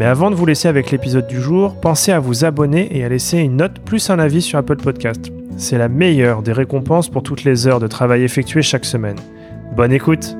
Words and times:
Mais 0.00 0.06
avant 0.06 0.30
de 0.30 0.34
vous 0.34 0.46
laisser 0.46 0.66
avec 0.66 0.90
l'épisode 0.92 1.26
du 1.26 1.42
jour, 1.42 1.78
pensez 1.78 2.10
à 2.10 2.20
vous 2.20 2.46
abonner 2.46 2.96
et 2.96 3.04
à 3.04 3.10
laisser 3.10 3.36
une 3.36 3.56
note 3.56 3.80
plus 3.80 4.08
un 4.08 4.18
avis 4.18 4.40
sur 4.40 4.58
Apple 4.58 4.78
Podcast. 4.78 5.30
C'est 5.58 5.76
la 5.76 5.90
meilleure 5.90 6.42
des 6.42 6.54
récompenses 6.54 7.10
pour 7.10 7.22
toutes 7.22 7.44
les 7.44 7.66
heures 7.66 7.80
de 7.80 7.86
travail 7.86 8.22
effectuées 8.22 8.62
chaque 8.62 8.86
semaine. 8.86 9.18
Bonne 9.76 9.92
écoute 9.92 10.34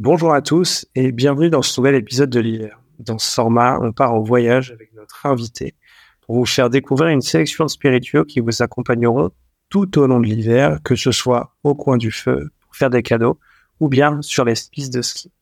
Bonjour 0.00 0.34
à 0.34 0.42
tous 0.42 0.88
et 0.96 1.12
bienvenue 1.12 1.50
dans 1.50 1.62
ce 1.62 1.80
nouvel 1.80 1.94
épisode 1.94 2.30
de 2.30 2.40
l'hiver. 2.40 2.80
Dans 2.98 3.18
ce 3.18 3.32
format, 3.32 3.78
on 3.80 3.92
part 3.92 4.12
en 4.12 4.22
voyage 4.22 4.72
avec 4.72 4.92
notre 4.96 5.24
invité 5.26 5.76
pour 6.22 6.34
vous 6.34 6.46
faire 6.46 6.68
découvrir 6.68 7.10
une 7.10 7.20
sélection 7.20 7.64
de 7.64 7.70
spiritueux 7.70 8.24
qui 8.24 8.40
vous 8.40 8.60
accompagneront 8.60 9.30
tout 9.70 9.98
au 9.98 10.06
long 10.06 10.20
de 10.20 10.26
l'hiver, 10.26 10.78
que 10.84 10.96
ce 10.96 11.12
soit 11.12 11.54
au 11.64 11.74
coin 11.74 11.96
du 11.96 12.10
feu 12.10 12.50
pour 12.60 12.76
faire 12.76 12.90
des 12.90 13.02
cadeaux 13.02 13.38
ou 13.78 13.88
bien 13.88 14.20
sur 14.20 14.44
les 14.44 14.54
pistes 14.70 14.92
de 14.92 15.00
ski. 15.00 15.32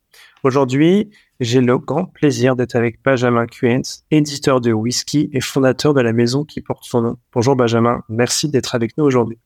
Aujourd'hui, 0.44 1.10
j'ai 1.40 1.60
le 1.60 1.78
grand 1.78 2.04
plaisir 2.04 2.54
d'être 2.54 2.76
avec 2.76 3.02
Benjamin 3.02 3.46
Quens, 3.46 4.04
éditeur 4.10 4.60
de 4.60 4.72
whisky 4.72 5.30
et 5.32 5.40
fondateur 5.40 5.94
de 5.94 6.00
la 6.00 6.12
maison 6.12 6.44
qui 6.44 6.60
porte 6.60 6.84
son 6.84 7.02
nom. 7.02 7.16
Bonjour 7.32 7.56
Benjamin, 7.56 8.02
merci 8.08 8.48
d'être 8.48 8.74
avec 8.74 8.96
nous 8.96 9.04
aujourd'hui. 9.04 9.38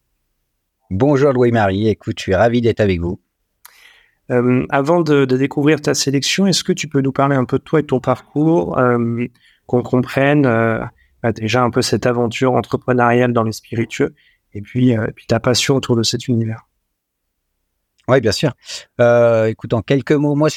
Bonjour 0.91 1.33
Louis-Marie, 1.33 1.89
écoute, 1.89 2.17
je 2.19 2.25
suis 2.25 2.35
ravi 2.35 2.61
d'être 2.61 2.81
avec 2.81 3.01
vous. 3.01 3.21
Euh, 4.31 4.67
avant 4.71 5.01
de, 5.01 5.25
découvrir 5.25 5.81
ta 5.81 5.95
sélection, 5.95 6.47
est-ce 6.47 6.65
que 6.65 6.73
tu 6.73 6.89
peux 6.89 7.01
nous 7.01 7.13
parler 7.13 7.37
un 7.37 7.45
peu 7.45 7.59
de 7.59 7.65
toi 7.65 7.81
et 7.81 7.83
de 7.83 7.87
ton 7.87 8.01
parcours, 8.01 8.79
euh, 8.79 9.27
qu'on 9.67 9.83
comprenne 9.83 10.47
euh, 10.47 10.81
bah, 11.23 11.33
déjà 11.33 11.63
un 11.63 11.71
peu 11.71 11.83
cette 11.83 12.07
aventure 12.07 12.53
entrepreneuriale 12.53 13.33
dans 13.33 13.43
les 13.43 13.53
spiritueux 13.53 14.15
et 14.55 14.61
puis, 14.61 14.97
euh, 14.97 15.07
ta 15.29 15.41
passion 15.41 15.77
autour 15.77 15.97
de 15.97 16.03
cet 16.03 16.29
univers. 16.29 16.67
Oui, 18.09 18.21
bien 18.21 18.33
sûr. 18.33 18.53
Euh, 19.01 19.47
écoute, 19.47 19.73
en 19.73 19.83
quelques 19.83 20.13
mots, 20.13 20.35
moi, 20.35 20.49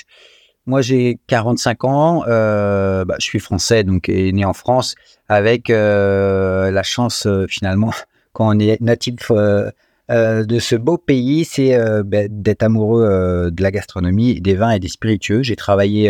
moi 0.65 0.81
j'ai 0.81 1.19
45 1.27 1.83
ans, 1.83 2.23
euh, 2.27 3.05
bah, 3.05 3.15
je 3.19 3.25
suis 3.25 3.39
français, 3.39 3.83
donc 3.83 4.07
né 4.07 4.45
en 4.45 4.53
France, 4.53 4.95
avec 5.29 5.69
la 5.69 6.83
chance 6.83 7.27
finalement, 7.47 7.91
quand 8.33 8.55
on 8.55 8.59
est 8.59 8.81
natif 8.81 9.31
de 9.31 10.59
ce 10.59 10.75
beau 10.75 10.97
pays, 10.97 11.45
c'est 11.45 11.77
bah, 12.03 12.27
d'être 12.27 12.63
amoureux 12.63 13.51
de 13.51 13.61
la 13.61 13.71
gastronomie, 13.71 14.41
des 14.41 14.55
vins 14.55 14.71
et 14.71 14.79
des 14.79 14.89
spiritueux. 14.89 15.43
J'ai 15.43 15.55
travaillé 15.55 16.09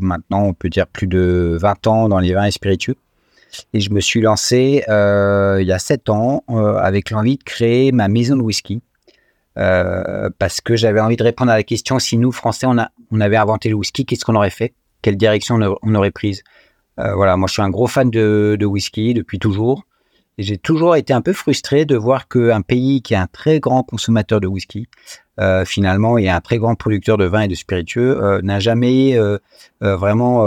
maintenant, 0.00 0.44
on 0.44 0.54
peut 0.54 0.70
dire, 0.70 0.86
plus 0.86 1.06
de 1.06 1.58
20 1.60 1.86
ans 1.86 2.08
dans 2.08 2.18
les 2.18 2.32
vins 2.32 2.46
et 2.46 2.50
spiritueux. 2.50 2.96
Et 3.72 3.80
je 3.80 3.90
me 3.90 4.00
suis 4.00 4.20
lancé 4.20 4.84
euh, 4.88 5.58
il 5.60 5.66
y 5.66 5.72
a 5.72 5.78
sept 5.78 6.08
ans 6.08 6.44
euh, 6.50 6.76
avec 6.76 7.10
l'envie 7.10 7.36
de 7.36 7.44
créer 7.44 7.92
ma 7.92 8.08
maison 8.08 8.36
de 8.36 8.42
whisky. 8.42 8.82
Euh, 9.58 10.28
parce 10.38 10.60
que 10.60 10.76
j'avais 10.76 11.00
envie 11.00 11.16
de 11.16 11.22
répondre 11.22 11.50
à 11.50 11.56
la 11.56 11.62
question 11.62 11.98
si 11.98 12.18
nous, 12.18 12.30
Français, 12.30 12.66
on, 12.66 12.76
a, 12.78 12.90
on 13.10 13.20
avait 13.20 13.36
inventé 13.36 13.70
le 13.70 13.74
whisky, 13.74 14.04
qu'est-ce 14.04 14.24
qu'on 14.24 14.34
aurait 14.34 14.50
fait? 14.50 14.74
Quelle 15.00 15.16
direction 15.16 15.58
on 15.82 15.94
aurait 15.94 16.10
prise? 16.10 16.42
Voilà, 16.98 17.36
moi 17.36 17.46
je 17.46 17.52
suis 17.52 17.62
un 17.62 17.68
gros 17.68 17.86
fan 17.86 18.10
de, 18.10 18.64
whisky 18.64 19.12
depuis 19.12 19.38
toujours. 19.38 19.84
Et 20.38 20.42
j'ai 20.42 20.56
toujours 20.56 20.96
été 20.96 21.12
un 21.12 21.20
peu 21.20 21.34
frustré 21.34 21.84
de 21.84 21.94
voir 21.94 22.26
qu'un 22.28 22.62
pays 22.62 23.02
qui 23.02 23.12
est 23.14 23.18
un 23.18 23.26
très 23.26 23.60
grand 23.60 23.82
consommateur 23.82 24.40
de 24.40 24.46
whisky, 24.46 24.88
finalement, 25.66 26.16
et 26.18 26.28
un 26.28 26.40
très 26.40 26.56
grand 26.56 26.74
producteur 26.74 27.18
de 27.18 27.26
vin 27.26 27.42
et 27.42 27.48
de 27.48 27.54
spiritueux, 27.54 28.40
n'a 28.42 28.60
jamais 28.60 29.18
vraiment 29.80 30.42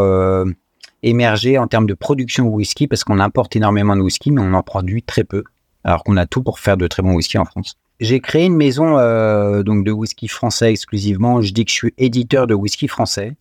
émerger 1.03 1.57
en 1.57 1.67
termes 1.67 1.87
de 1.87 1.93
production 1.93 2.45
de 2.45 2.49
whisky 2.49 2.87
parce 2.87 3.03
qu'on 3.03 3.19
importe 3.19 3.55
énormément 3.55 3.95
de 3.95 4.01
whisky, 4.01 4.31
mais 4.31 4.41
on 4.41 4.53
en 4.53 4.63
produit 4.63 5.03
très 5.03 5.23
peu, 5.23 5.43
alors 5.83 6.03
qu'on 6.03 6.17
a 6.17 6.25
tout 6.25 6.43
pour 6.43 6.59
faire 6.59 6.77
de 6.77 6.87
très 6.87 7.01
bons 7.01 7.15
whisky 7.15 7.37
en 7.37 7.45
France. 7.45 7.75
J'ai 7.99 8.21
créé 8.21 8.45
une 8.45 8.55
maison 8.55 8.97
euh, 8.97 9.61
donc 9.61 9.83
de 9.83 9.91
whisky 9.91 10.27
français 10.27 10.71
exclusivement. 10.71 11.41
Je 11.41 11.51
dis 11.51 11.65
que 11.65 11.71
je 11.71 11.75
suis 11.75 11.93
éditeur 11.97 12.47
de 12.47 12.53
whisky 12.53 12.87
français. 12.87 13.35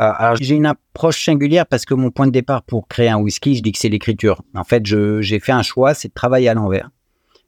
Euh, 0.00 0.12
alors 0.16 0.36
j'ai 0.36 0.56
une 0.56 0.66
approche 0.66 1.24
singulière 1.24 1.66
parce 1.66 1.84
que 1.84 1.94
mon 1.94 2.10
point 2.10 2.26
de 2.26 2.32
départ 2.32 2.62
pour 2.62 2.86
créer 2.86 3.08
un 3.08 3.18
whisky, 3.18 3.56
je 3.56 3.62
dis 3.62 3.72
que 3.72 3.78
c'est 3.78 3.88
l'écriture. 3.88 4.42
En 4.54 4.64
fait, 4.64 4.84
j'ai 4.84 5.40
fait 5.40 5.52
un 5.52 5.62
choix, 5.62 5.94
c'est 5.94 6.08
de 6.08 6.14
travailler 6.14 6.48
à 6.48 6.54
l'envers. 6.54 6.90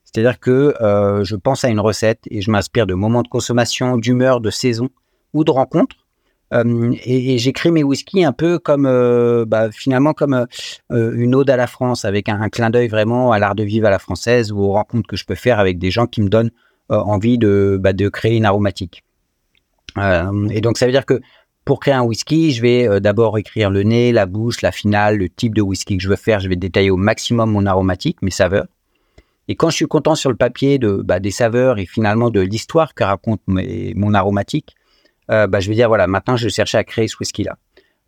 C'est-à-dire 0.05 0.41
que 0.41 0.75
euh, 0.81 1.25
je 1.25 1.37
pense 1.37 1.65
à 1.65 1.69
une 1.69 1.81
recette 1.81 2.21
et 2.31 2.41
je 2.41 2.51
m'inspire 2.51 2.87
de 2.87 2.95
moments 2.95 3.23
de 3.23 3.29
consommation, 3.29 3.99
d'humeur, 3.99 4.41
de 4.41 4.51
saison 4.51 4.89
ou 5.35 5.45
de 5.45 5.51
rencontres 5.51 6.06
euh, 6.55 6.95
et, 7.05 7.39
j'écris 7.39 7.73
mes 7.73 7.83
whiskies 7.83 8.25
un 8.25 8.33
peu 8.33 8.59
comme 8.59 8.87
euh, 8.87 9.45
bah, 9.47 9.71
finalement 9.73 10.13
comme 10.13 10.47
euh, 10.93 11.13
une 11.17 11.35
ode 11.35 11.51
à 11.51 11.57
la 11.57 11.67
France, 11.67 12.05
avec 12.05 12.29
un, 12.29 12.49
clin 12.49 12.71
d'œil 12.71 12.89
vraiment 12.89 13.33
à 13.33 13.39
l'art 13.39 13.55
de 13.55 13.65
vivre 13.65 13.87
à 13.87 13.91
la 13.91 13.99
française 13.99 14.53
ou 14.53 14.61
aux 14.61 14.73
rencontres 14.73 15.09
que 15.09 15.17
je 15.17 15.25
peux 15.25 15.35
faire 15.35 15.59
avec 15.59 15.79
des 15.79 15.91
gens 15.91 16.07
qui 16.07 16.23
me 16.23 16.29
donnent 16.29 16.53
envie 16.89 17.37
de, 17.37 17.79
bah, 17.81 17.93
de 17.93 18.09
créer 18.09 18.37
une 18.37 18.45
aromatique. 18.45 19.03
et 19.99 20.61
donc 20.61 20.79
ça 20.79 20.87
veut 20.87 20.93
dire 20.93 21.05
que 21.05 21.21
pour 21.65 21.81
créer 21.81 21.95
un 21.95 22.03
whisky, 22.03 22.53
je 22.53 22.63
vais 22.63 23.01
d'abord 23.01 23.39
écrire 23.39 23.71
le 23.71 23.83
nez, 23.83 24.13
la 24.13 24.27
bouche, 24.27 24.63
la 24.63 24.71
finale, 24.71 25.17
le 25.17 25.29
type 25.29 25.53
de 25.53 25.63
whisky 25.63 25.97
que 25.97 26.03
je 26.05 26.09
veux 26.09 26.15
faire. 26.15 26.39
Je 26.39 26.49
vais 26.49 26.55
détailler 26.55 26.91
au 26.91 26.97
maximum 26.97 27.51
mon 27.51 27.67
aromatique, 27.67 28.23
mes 28.23 28.31
saveurs. 28.31 28.67
Et 29.49 29.57
quand 29.57 29.71
je 29.71 29.75
suis 29.75 29.87
content 29.87 30.15
sur 30.15 30.31
le 30.31 30.37
papier 30.37 30.79
de, 30.79 31.03
bah, 31.05 31.19
des 31.19 31.33
saveurs 31.33 31.81
et 31.81 31.87
finalement 31.87 32.31
de 32.31 32.41
l'histoire 32.41 32.95
que 32.95 33.03
raconte 33.03 33.41
mon 33.49 34.15
aromatique, 34.15 34.77
euh, 35.31 35.47
bah, 35.47 35.61
je 35.61 35.69
vais 35.69 35.75
dire, 35.75 35.89
voilà, 35.89 36.07
maintenant, 36.07 36.37
je 36.37 36.49
cherchais 36.49 36.79
à 36.79 36.85
créer 36.85 37.09
ce 37.09 37.17
whisky-là. 37.19 37.57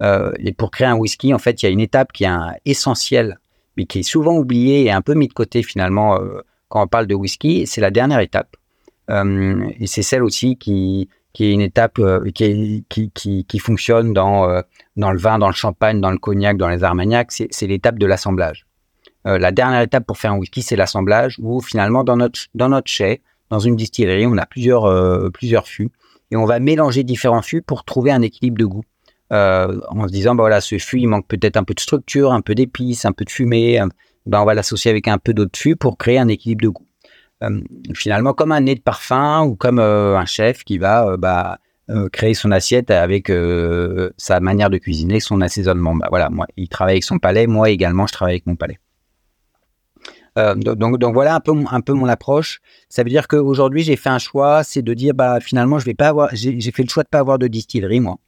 Euh, 0.02 0.32
et 0.38 0.52
pour 0.52 0.70
créer 0.70 0.86
un 0.86 0.96
whisky, 0.96 1.34
en 1.34 1.38
fait, 1.38 1.62
il 1.62 1.66
y 1.66 1.68
a 1.68 1.72
une 1.72 1.80
étape 1.80 2.12
qui 2.12 2.24
est 2.24 2.30
essentielle, 2.64 3.38
mais 3.76 3.86
qui 3.86 4.00
est 4.00 4.04
souvent 4.04 4.36
oubliée 4.36 4.84
et 4.84 4.90
un 4.90 5.02
peu 5.02 5.14
mise 5.14 5.28
de 5.28 5.34
côté 5.34 5.62
finalement 5.62 6.20
euh, 6.20 6.40
quand 6.68 6.82
on 6.82 6.86
parle 6.86 7.06
de 7.06 7.14
whisky. 7.14 7.66
C'est 7.66 7.80
la 7.80 7.90
dernière 7.90 8.20
étape. 8.20 8.56
et 9.10 9.86
c'est 9.86 10.02
celle 10.02 10.22
aussi 10.22 10.56
qui, 10.56 11.08
est 11.40 11.52
une 11.52 11.60
étape 11.60 12.00
qui, 12.34 13.58
fonctionne 13.58 14.12
dans, 14.12 14.62
dans 14.96 15.12
le 15.12 15.18
vin, 15.18 15.38
dans 15.38 15.48
le 15.48 15.54
champagne, 15.54 16.00
dans 16.00 16.10
le 16.10 16.18
cognac, 16.18 16.56
dans 16.56 16.68
les 16.68 16.84
armagnacs. 16.84 17.32
C'est 17.32 17.66
l'étape 17.66 17.98
de 17.98 18.06
l'assemblage. 18.06 18.66
la 19.24 19.50
dernière 19.50 19.80
étape 19.80 20.06
pour 20.06 20.18
faire 20.18 20.32
un 20.32 20.36
whisky, 20.36 20.62
c'est 20.62 20.76
l'assemblage 20.76 21.36
où 21.40 21.60
finalement, 21.60 22.04
dans 22.04 22.16
notre, 22.16 22.40
dans 22.54 22.68
notre 22.68 22.88
chai, 22.88 23.22
dans 23.50 23.60
une 23.60 23.76
distillerie, 23.76 24.26
on 24.26 24.36
a 24.36 24.46
plusieurs, 24.46 25.32
plusieurs 25.32 25.66
fûts 25.66 25.90
et 26.30 26.36
on 26.36 26.44
va 26.44 26.60
mélanger 26.60 27.04
différents 27.04 27.42
fûts 27.42 27.62
pour 27.62 27.84
trouver 27.84 28.10
un 28.10 28.22
équilibre 28.22 28.58
de 28.58 28.64
goût. 28.64 28.84
Euh, 29.30 29.80
en 29.88 30.06
se 30.06 30.12
disant, 30.12 30.34
bah 30.34 30.42
voilà, 30.42 30.60
ce 30.60 30.78
fût, 30.78 31.00
il 31.00 31.06
manque 31.06 31.26
peut-être 31.26 31.56
un 31.56 31.64
peu 31.64 31.74
de 31.74 31.80
structure, 31.80 32.32
un 32.32 32.40
peu 32.40 32.54
d'épices, 32.54 33.04
un 33.04 33.12
peu 33.12 33.24
de 33.24 33.30
fumée. 33.30 33.80
Ben, 34.26 34.40
on 34.40 34.44
va 34.44 34.54
l'associer 34.54 34.90
avec 34.90 35.08
un 35.08 35.18
peu 35.18 35.34
d'autres 35.34 35.58
fûts 35.58 35.76
pour 35.76 35.98
créer 35.98 36.18
un 36.18 36.28
équilibre 36.28 36.62
de 36.62 36.68
goût. 36.68 36.86
Euh, 37.44 37.60
finalement, 37.94 38.32
comme 38.32 38.52
un 38.52 38.60
nez 38.60 38.74
de 38.74 38.80
parfum 38.80 39.44
ou 39.44 39.54
comme 39.54 39.78
euh, 39.78 40.16
un 40.16 40.24
chef 40.24 40.64
qui 40.64 40.78
va 40.78 41.16
bah, 41.18 41.58
créer 42.12 42.34
son 42.34 42.50
assiette 42.50 42.90
avec 42.90 43.32
sa 44.16 44.40
manière 44.40 44.70
de 44.70 44.78
cuisiner, 44.78 45.20
son 45.20 45.40
assaisonnement. 45.40 45.94
Voilà, 46.10 46.30
moi, 46.30 46.46
il 46.56 46.68
travaille 46.68 46.94
avec 46.94 47.04
son 47.04 47.18
palais, 47.18 47.46
moi 47.46 47.70
également, 47.70 48.06
je 48.06 48.12
travaille 48.12 48.34
avec 48.34 48.46
mon 48.46 48.56
palais. 48.56 48.78
Euh, 50.38 50.54
donc, 50.54 51.12
voilà 51.12 51.34
un 51.34 51.40
peu, 51.40 51.92
mon 51.92 52.08
approche. 52.08 52.60
Ça 52.88 53.02
veut 53.02 53.10
dire 53.10 53.28
qu'aujourd'hui, 53.28 53.82
j'ai 53.82 53.96
fait 53.96 54.08
un 54.08 54.18
choix, 54.18 54.62
c'est 54.62 54.82
de 54.82 54.94
dire, 54.94 55.14
bah, 55.14 55.40
finalement, 55.40 55.78
je 55.78 55.84
vais 55.84 55.94
pas 55.94 56.08
avoir, 56.08 56.30
j'ai 56.32 56.70
fait 56.70 56.84
le 56.84 56.88
choix 56.88 57.02
de 57.02 57.08
pas 57.08 57.18
avoir 57.18 57.38
de 57.38 57.48
distillerie, 57.48 58.00
moi. 58.00 58.18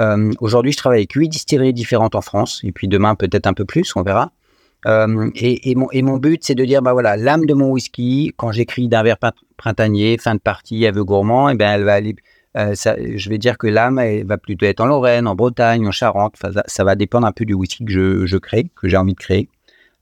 Euh, 0.00 0.32
aujourd'hui, 0.40 0.72
je 0.72 0.78
travaille 0.78 1.00
avec 1.00 1.12
huit 1.12 1.28
distilleries 1.28 1.74
différentes 1.74 2.14
en 2.14 2.22
France, 2.22 2.62
et 2.64 2.72
puis 2.72 2.88
demain, 2.88 3.14
peut-être 3.14 3.46
un 3.46 3.52
peu 3.52 3.66
plus, 3.66 3.94
on 3.96 4.02
verra. 4.02 4.32
Euh, 4.86 5.30
et, 5.34 5.74
mon, 5.74 6.16
but, 6.16 6.42
c'est 6.42 6.54
de 6.54 6.64
dire, 6.64 6.82
bah 6.82 6.92
voilà, 6.92 7.16
l'âme 7.16 7.44
de 7.44 7.54
mon 7.54 7.70
whisky, 7.70 8.32
quand 8.36 8.50
j'écris 8.50 8.88
d'un 8.88 9.02
verre 9.02 9.18
printanier, 9.56 10.16
fin 10.18 10.34
de 10.34 10.40
partie, 10.40 10.86
aveu 10.86 11.04
gourmand, 11.04 11.50
et 11.50 11.52
eh 11.52 11.56
ben 11.56 11.70
elle 11.72 11.84
va 11.84 12.00
je 12.54 13.28
vais 13.30 13.38
dire 13.38 13.56
que 13.56 13.66
l'âme, 13.66 14.00
va 14.24 14.38
plutôt 14.38 14.66
être 14.66 14.80
en 14.80 14.86
Lorraine, 14.86 15.26
en 15.26 15.34
Bretagne, 15.34 15.86
en 15.86 15.92
Charente. 15.92 16.36
ça, 16.66 16.84
va 16.84 16.94
dépendre 16.96 17.26
un 17.26 17.32
peu 17.32 17.44
du 17.44 17.54
whisky 17.54 17.84
que 17.84 18.26
je 18.26 18.36
crée, 18.38 18.70
que 18.76 18.88
j'ai 18.88 18.96
envie 18.96 19.14
de 19.14 19.18
créer. 19.18 19.48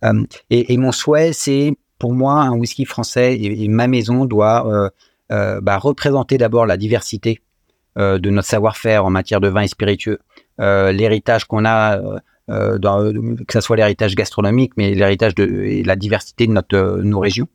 Euh, 0.05 0.25
et, 0.51 0.77
mon 0.77 0.93
souhait, 0.93 1.33
c'est 1.33 1.73
pour 1.99 2.13
moi 2.13 2.35
un 2.35 2.53
whisky 2.53 2.85
français 2.85 3.37
et, 3.39 3.69
ma 3.69 3.87
maison 3.87 4.25
doit 4.25 4.67
euh, 4.67 4.89
euh, 5.33 5.61
bah, 5.61 5.79
représenter 5.79 6.39
d'abord 6.39 6.67
la 6.67 6.77
diversité 6.77 7.41
de 7.97 8.31
notre 8.31 8.49
savoir-faire 8.49 9.05
en 9.05 9.11
matière 9.11 9.41
de 9.41 9.49
vin 9.49 9.61
et 9.61 9.69
spiritueux, 9.69 10.21
l'héritage 10.59 11.45
qu'on 11.45 11.67
a. 11.67 12.01
Que 12.49 13.53
ce 13.53 13.61
soit 13.61 13.77
l'héritage 13.77 14.15
gastronomique, 14.15 14.73
mais 14.77 14.95
l'héritage 14.95 15.35
et 15.39 15.83
la 15.83 15.97
diversité 15.97 16.47
de 16.47 16.53
notre, 16.53 17.01
nos 17.03 17.21
régions. 17.21 17.47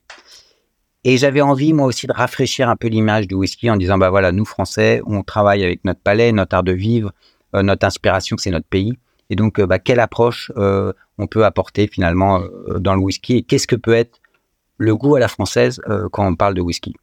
et 1.04 1.18
j'avais 1.18 1.42
envie, 1.42 1.74
moi 1.74 1.88
aussi, 1.88 2.06
de 2.06 2.14
rafraîchir 2.14 2.70
un 2.70 2.76
peu 2.76 2.90
l'image 2.90 3.28
du 3.28 3.34
whisky 3.34 3.72
en 3.72 3.76
disant, 3.76 3.98
bah 3.98 4.10
voilà, 4.10 4.32
nous, 4.32 4.46
Français, 4.46 5.02
on 5.08 5.24
travaille 5.24 5.64
avec 5.64 5.84
notre 5.84 6.00
palais, 6.02 6.32
notre 6.32 6.56
art 6.56 6.64
de 6.64 6.74
vivre, 6.74 7.12
notre 7.54 7.88
inspiration, 7.88 8.38
c'est 8.38 8.52
notre 8.52 8.68
pays. 8.68 8.94
Et 9.30 9.36
donc, 9.36 9.60
euh, 9.60 9.66
bah, 9.66 9.80
quelle 9.80 10.00
approche 10.00 10.52
euh, 10.58 10.94
on 11.18 11.28
peut 11.28 11.46
apporter 11.46 11.88
finalement 11.88 12.42
dans 12.78 12.94
le 12.94 13.02
whisky 13.02 13.38
et 13.38 13.44
qu'est-ce 13.44 13.68
que 13.68 13.76
peut 13.76 13.94
être 13.94 14.20
le 14.78 14.96
goût 14.96 15.16
à 15.16 15.20
la 15.20 15.30
française 15.30 15.82
quand 16.12 16.28
on 16.28 16.36
parle 16.36 16.54
de 16.54 16.62
whisky? 16.62 16.94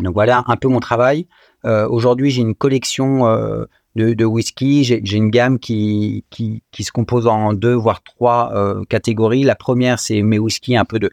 Donc 0.00 0.14
voilà 0.14 0.42
un 0.48 0.56
peu 0.56 0.66
mon 0.66 0.80
travail. 0.80 1.28
Aujourd'hui, 1.62 2.30
j'ai 2.30 2.42
une 2.42 2.56
collection 2.56 3.24
de, 3.94 4.24
whisky. 4.24 4.82
J'ai 4.82 5.16
une 5.16 5.30
gamme 5.30 5.60
qui, 5.60 6.24
qui, 6.30 6.60
se 6.82 6.90
compose 6.90 7.28
en 7.28 7.52
deux, 7.52 7.74
voire 7.74 8.02
trois 8.02 8.52
catégories. 8.88 9.44
La 9.44 9.54
première, 9.54 10.00
c'est 10.00 10.20
mes 10.22 10.40
whiskies 10.40 10.76
un 10.76 10.84
peu 10.84 10.98
de, 10.98 11.12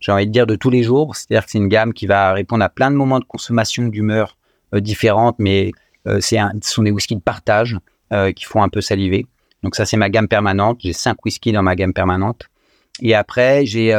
j'ai 0.00 0.12
envie 0.12 0.26
de 0.26 0.32
dire, 0.32 0.46
de 0.46 0.56
tous 0.56 0.70
les 0.70 0.82
jours. 0.82 1.16
C'est-à-dire 1.16 1.44
que 1.44 1.50
c'est 1.50 1.58
une 1.58 1.68
gamme 1.68 1.92
qui 1.94 2.06
va 2.06 2.32
répondre 2.32 2.62
à 2.62 2.68
plein 2.68 2.90
de 2.90 2.96
moments 2.96 3.20
de 3.20 3.24
consommation 3.24 3.86
d'humeur 3.88 4.36
euh, 4.74 4.80
différentes, 4.80 5.36
mais 5.38 5.72
euh, 6.06 6.18
c'est 6.20 6.38
ce 6.62 6.70
sont 6.70 6.82
des 6.82 6.90
whiskies 6.90 7.16
de 7.16 7.20
partage 7.20 7.76
euh, 8.12 8.32
qui 8.32 8.44
font 8.44 8.62
un 8.62 8.68
peu 8.68 8.80
saliver. 8.80 9.26
Donc 9.62 9.74
ça, 9.74 9.84
c'est 9.84 9.96
ma 9.96 10.10
gamme 10.10 10.28
permanente. 10.28 10.78
J'ai 10.80 10.92
cinq 10.92 11.24
whiskies 11.24 11.52
dans 11.52 11.62
ma 11.62 11.76
gamme 11.76 11.92
permanente. 11.92 12.48
Et 13.02 13.14
après, 13.14 13.66
j'ai 13.66 13.92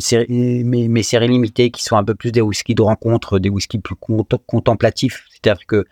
série, 0.00 0.64
mes, 0.64 1.02
séries 1.02 1.28
limitées 1.28 1.70
qui 1.70 1.82
sont 1.82 1.96
un 1.96 2.04
peu 2.04 2.14
plus 2.14 2.32
des 2.32 2.40
whiskies 2.40 2.74
de 2.74 2.82
rencontre, 2.82 3.38
des 3.38 3.48
whiskies 3.48 3.78
plus 3.78 3.96
contemplatifs. 4.46 5.24
C'est-à-dire 5.30 5.66
que 5.66 5.84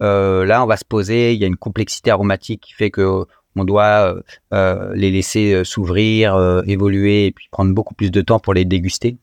là, 0.00 0.62
on 0.62 0.66
va 0.66 0.76
se 0.76 0.84
poser, 0.84 1.34
il 1.34 1.40
y 1.40 1.44
a 1.44 1.46
une 1.46 1.56
complexité 1.56 2.10
aromatique 2.10 2.62
qui 2.62 2.74
fait 2.74 2.90
que 2.90 3.26
on 3.56 3.64
doit 3.64 4.14
euh, 4.14 4.22
euh, 4.52 4.92
les 4.94 5.10
laisser 5.10 5.52
euh, 5.52 5.64
s'ouvrir, 5.64 6.62
évoluer 6.66 7.26
et 7.26 7.32
puis 7.32 7.48
prendre 7.50 7.72
beaucoup 7.72 7.94
plus 7.94 8.10
de 8.10 8.20
temps 8.20 8.40
pour 8.40 8.54
les 8.54 8.64
déguster. 8.64 9.16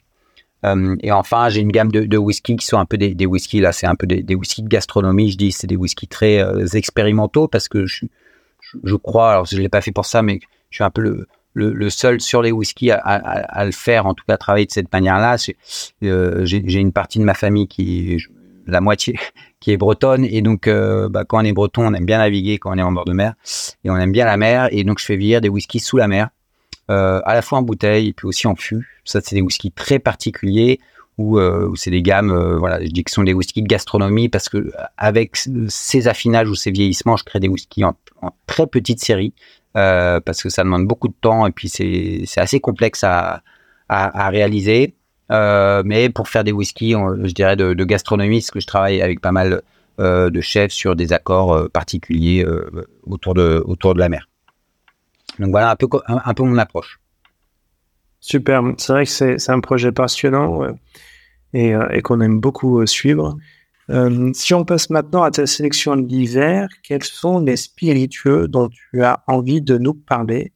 et 1.02 1.12
enfin, 1.12 1.50
j'ai 1.50 1.62
une 1.62 1.72
gamme 1.72 1.92
de, 1.92 2.06
de 2.06 2.18
whisky 2.18 2.56
qui 2.56 2.66
sont 2.66 2.78
un 2.78 2.86
peu 2.86 2.98
des, 2.98 3.14
des 3.16 3.26
whiskies. 3.26 3.62
Là, 3.62 3.72
c'est 3.72 3.88
un 3.88 3.96
peu 3.96 4.08
des, 4.08 4.24
des 4.24 4.36
whiskies 4.36 4.64
de 4.64 4.70
gastronomie. 4.70 5.32
Je 5.32 5.38
dis, 5.38 5.52
c'est 5.52 5.68
des 5.68 5.76
whiskies 5.76 6.08
très 6.08 6.44
expérimentaux 6.76 7.48
parce 7.48 7.68
que 7.68 7.86
je, 7.86 8.06
je, 8.84 8.96
crois, 8.96 9.32
alors 9.32 9.46
je 9.46 9.58
l'ai 9.58 9.70
pas 9.70 9.82
fait 9.82 9.92
pour 9.92 10.06
ça, 10.06 10.22
mais 10.22 10.40
je 10.70 10.78
suis 10.78 10.84
un 10.84 10.90
peu 10.90 11.26
le, 11.54 11.90
seul 11.90 12.22
sur 12.22 12.42
les 12.42 12.52
whiskies 12.52 12.92
à, 12.92 13.66
le 13.66 13.72
faire, 13.72 14.06
en 14.06 14.14
tout 14.14 14.24
cas 14.28 14.38
travailler 14.38 14.66
de 14.66 14.72
cette 14.72 14.92
manière-là. 14.92 15.38
J'ai 16.02 16.80
une 16.80 16.94
partie 16.94 17.20
de 17.20 17.24
ma 17.24 17.34
famille 17.34 17.68
qui, 17.68 18.18
la 18.68 18.82
moitié 18.82 19.16
qui 19.60 19.72
est 19.72 19.78
bretonne. 19.78 20.26
Et 20.26 20.42
donc, 20.42 20.68
euh, 20.68 21.10
bah, 21.10 21.24
quand 21.26 21.42
on 21.42 21.46
est 21.46 21.54
breton, 21.54 21.86
on 21.86 21.94
aime 21.94 22.06
bien 22.06 22.18
naviguer 22.18 22.58
quand 22.58 22.72
on 22.74 22.78
est 22.78 22.82
en 22.82 22.92
bord 22.92 23.06
de 23.06 23.14
mer. 23.14 23.34
Et 23.84 23.90
on 23.90 23.98
aime 23.98 24.12
bien 24.12 24.26
la 24.26 24.38
mer. 24.38 24.70
Et 24.72 24.84
donc, 24.84 25.00
je 25.00 25.06
fais 25.06 25.16
vieillir 25.16 25.42
des 25.42 25.50
whiskies 25.50 25.80
sous 25.80 25.98
la 25.98 26.08
mer, 26.08 26.30
euh, 26.90 27.22
à 27.26 27.34
la 27.36 27.42
fois 27.42 27.60
en 27.60 27.62
bouteille 27.62 28.10
et 28.10 28.14
puis 28.14 28.28
aussi 28.28 28.48
en 28.48 28.56
fût. 28.56 29.00
Ça, 29.06 29.20
c'est 29.22 29.36
des 29.36 29.42
whiskies 29.42 29.72
très 29.72 30.00
particuliers 30.00 30.80
où, 31.22 31.40
euh, 31.40 31.72
c'est 31.76 31.92
des 31.92 32.02
gammes, 32.02 32.34
voilà, 32.58 32.84
je 32.84 32.90
dis 32.90 33.04
que 33.04 33.12
ce 33.12 33.16
sont 33.16 33.24
des 33.24 33.34
whiskies 33.34 33.62
de 33.62 33.68
gastronomie 33.68 34.30
parce 34.30 34.50
que 34.50 34.72
avec 34.98 35.38
ces 35.68 36.08
affinages 36.08 36.50
ou 36.50 36.56
ces 36.56 36.72
vieillissements, 36.72 37.18
je 37.18 37.24
crée 37.24 37.40
des 37.40 37.48
whiskies 37.48 37.84
en, 37.84 37.96
très 38.48 38.68
petite 38.68 39.00
série 39.00 39.34
parce 39.74 40.44
que 40.44 40.50
ça 40.50 40.64
demande 40.64 40.88
beaucoup 40.88 41.08
de 41.08 41.16
temps 41.22 41.48
et 41.48 41.52
puis 41.52 41.70
c'est 41.70 42.26
assez 42.38 42.60
complexe 42.60 43.04
à, 43.04 43.42
réaliser. 44.30 44.96
Euh, 45.32 45.82
mais 45.86 46.10
pour 46.10 46.28
faire 46.28 46.44
des 46.44 46.52
whiskies, 46.52 46.94
je 46.94 47.32
dirais 47.32 47.56
de, 47.56 47.84
gastronomie, 47.84 48.40
parce 48.40 48.52
que 48.52 48.60
je 48.60 48.68
travaille 48.68 49.02
avec 49.02 49.22
pas 49.22 49.32
mal 49.32 49.62
euh, 50.00 50.30
de 50.30 50.42
chefs 50.42 50.72
sur 50.72 50.96
des 50.96 51.14
accords 51.14 51.54
euh, 51.54 51.70
particuliers 51.70 52.46
autour, 53.04 53.34
de, 53.34 53.64
autour 53.66 53.94
de 53.94 54.00
la 54.00 54.10
mer. 54.10 54.28
Donc 55.40 55.52
voilà 55.52 55.72
un 55.72 55.76
peu, 55.76 55.88
un, 56.08 56.34
peu 56.34 56.44
mon 56.44 56.58
approche. 56.58 57.00
Super, 58.20 58.62
c'est 58.78 58.94
vrai 58.94 59.06
que 59.06 59.38
c'est 59.38 59.50
un 59.50 59.60
projet 59.62 59.92
passionnant 59.92 60.62
et, 61.54 61.74
et 61.92 62.02
qu'on 62.02 62.22
aime 62.22 62.40
beaucoup 62.40 62.86
suivre. 62.86 63.38
si 64.34 64.54
on 64.54 64.66
passe 64.66 64.90
maintenant 64.90 65.24
à 65.24 65.32
ta 65.32 65.46
sélection 65.46 65.96
de 65.96 66.08
l'hiver, 66.08 66.70
quels 66.84 67.04
sont 67.04 67.40
les 67.40 67.58
spiritueux 67.58 68.48
dont 68.48 68.70
tu 68.70 69.04
as 69.04 69.24
envie 69.28 69.62
de 69.62 69.78
nous 69.78 69.94
parler 69.94 70.54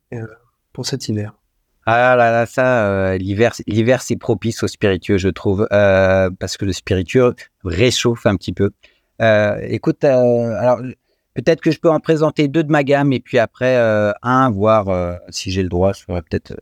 pour 0.74 0.86
cet 0.86 1.08
hiver? 1.10 1.34
Ah 1.88 2.16
là 2.16 2.32
là, 2.32 2.46
ça, 2.48 2.88
euh, 2.88 3.18
l'hiver, 3.18 4.02
c'est 4.02 4.16
propice 4.16 4.64
au 4.64 4.68
spiritueux, 4.68 5.20
je 5.20 5.30
trouve, 5.30 5.68
euh, 5.72 6.32
parce 6.40 6.58
que 6.58 6.66
le 6.66 6.74
spiritueux 6.74 7.36
réchauffe 7.64 8.26
un 8.26 8.36
petit 8.38 8.54
peu. 8.54 8.72
Euh, 9.22 9.60
écoute, 9.62 10.04
alors 10.04 10.80
peut-être 11.36 11.62
que 11.62 11.70
je 11.70 11.80
peux 11.80 11.92
en 11.92 12.00
présenter 12.00 12.48
deux 12.48 12.64
de 12.64 12.72
ma 12.72 12.84
gamme 12.84 13.14
et 13.14 13.20
puis 13.20 13.38
après 13.38 13.76
un, 14.24 14.50
voir 14.50 15.20
si 15.30 15.52
j'ai 15.52 15.62
le 15.62 15.70
droit, 15.70 15.94
je 15.94 16.02
ferais 16.02 16.24
peut-être. 16.24 16.56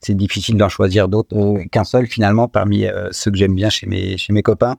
C'est 0.00 0.14
difficile 0.14 0.56
d'en 0.56 0.68
choisir 0.68 1.08
d'autres 1.08 1.58
qu'un 1.70 1.84
seul 1.84 2.06
finalement 2.06 2.48
parmi 2.48 2.86
ceux 3.10 3.30
que 3.30 3.36
j'aime 3.36 3.54
bien 3.54 3.70
chez 3.70 3.86
mes 3.86 4.16
chez 4.16 4.32
mes 4.32 4.42
copains. 4.42 4.76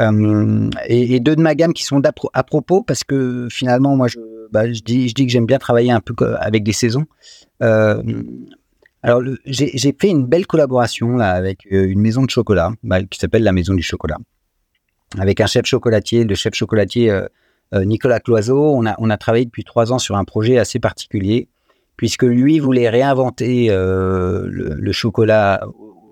Et, 0.00 1.14
et, 1.14 1.20
deux 1.20 1.36
de 1.36 1.40
ma 1.40 1.54
gamme 1.54 1.72
qui 1.72 1.84
sont 1.84 2.02
à 2.32 2.42
propos 2.42 2.82
parce 2.82 3.04
que 3.04 3.48
finalement 3.50 3.96
moi 3.96 4.08
je, 4.08 4.18
bah, 4.50 4.72
je 4.72 4.80
dis 4.80 5.08
je 5.08 5.14
dis 5.14 5.26
que 5.26 5.32
j'aime 5.32 5.46
bien 5.46 5.58
travailler 5.58 5.92
un 5.92 6.00
peu 6.00 6.14
avec 6.38 6.64
des 6.64 6.72
saisons. 6.72 7.06
Alors, 9.04 9.20
j'ai 9.44 9.94
fait 10.00 10.08
une 10.08 10.24
belle 10.24 10.46
collaboration 10.46 11.10
là 11.18 11.32
avec 11.32 11.66
euh, 11.70 11.86
une 11.86 12.00
maison 12.00 12.22
de 12.22 12.30
chocolat 12.30 12.72
bah, 12.82 13.02
qui 13.02 13.18
s'appelle 13.18 13.42
la 13.42 13.52
Maison 13.52 13.74
du 13.74 13.82
Chocolat, 13.82 14.16
avec 15.18 15.42
un 15.42 15.46
chef 15.46 15.66
chocolatier, 15.66 16.24
le 16.24 16.34
chef 16.34 16.54
chocolatier 16.54 17.10
euh, 17.10 17.26
euh, 17.74 17.84
Nicolas 17.84 18.18
Cloiseau. 18.18 18.58
On 18.58 18.86
a, 18.86 18.94
on 18.96 19.10
a 19.10 19.18
travaillé 19.18 19.44
depuis 19.44 19.62
trois 19.62 19.92
ans 19.92 19.98
sur 19.98 20.16
un 20.16 20.24
projet 20.24 20.56
assez 20.56 20.78
particulier, 20.78 21.50
puisque 21.96 22.24
lui 22.24 22.58
voulait 22.58 22.88
réinventer 22.88 23.68
le, 23.68 24.92
chocolat 24.92 25.64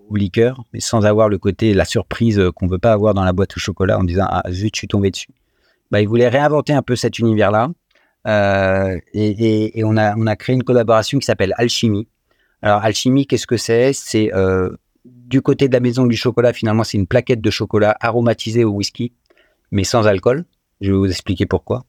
au 0.08 0.16
liqueur, 0.16 0.64
mais 0.72 0.80
sans 0.80 1.04
avoir 1.04 1.28
le 1.28 1.38
côté, 1.38 1.74
la 1.74 1.84
surprise 1.84 2.40
qu'on 2.54 2.66
ne 2.66 2.70
veut 2.70 2.78
pas 2.78 2.92
avoir 2.92 3.14
dans 3.14 3.24
la 3.24 3.32
boîte 3.32 3.56
au 3.56 3.60
chocolat 3.60 3.98
en 3.98 4.04
disant 4.04 4.26
Ah, 4.28 4.42
zut, 4.50 4.74
je 4.74 4.78
suis 4.78 4.88
tombé 4.88 5.10
dessus. 5.10 5.30
Bah, 5.90 6.00
il 6.00 6.08
voulait 6.08 6.28
réinventer 6.28 6.72
un 6.72 6.82
peu 6.82 6.96
cet 6.96 7.18
univers-là. 7.18 7.70
et, 9.14 9.78
et 9.78 9.84
on, 9.84 9.96
a, 9.96 10.16
on 10.16 10.26
a 10.26 10.36
créé 10.36 10.54
une 10.54 10.64
collaboration 10.64 11.18
qui 11.18 11.26
s'appelle 11.26 11.54
Alchimie 11.56 12.06
alors, 12.62 12.82
alchimie, 12.84 13.26
qu'est-ce 13.26 13.46
que 13.46 13.56
c'est? 13.56 13.92
C'est 13.92 14.32
euh, 14.32 14.70
du 15.04 15.42
côté 15.42 15.66
de 15.66 15.72
la 15.72 15.80
maison 15.80 16.06
du 16.06 16.16
chocolat, 16.16 16.52
finalement, 16.52 16.84
c'est 16.84 16.96
une 16.96 17.08
plaquette 17.08 17.40
de 17.40 17.50
chocolat 17.50 17.96
aromatisée 18.00 18.64
au 18.64 18.70
whisky, 18.70 19.12
mais 19.72 19.82
sans 19.82 20.06
alcool. 20.06 20.44
Je 20.80 20.92
vais 20.92 20.96
vous 20.96 21.10
expliquer 21.10 21.44
pourquoi. 21.44 21.84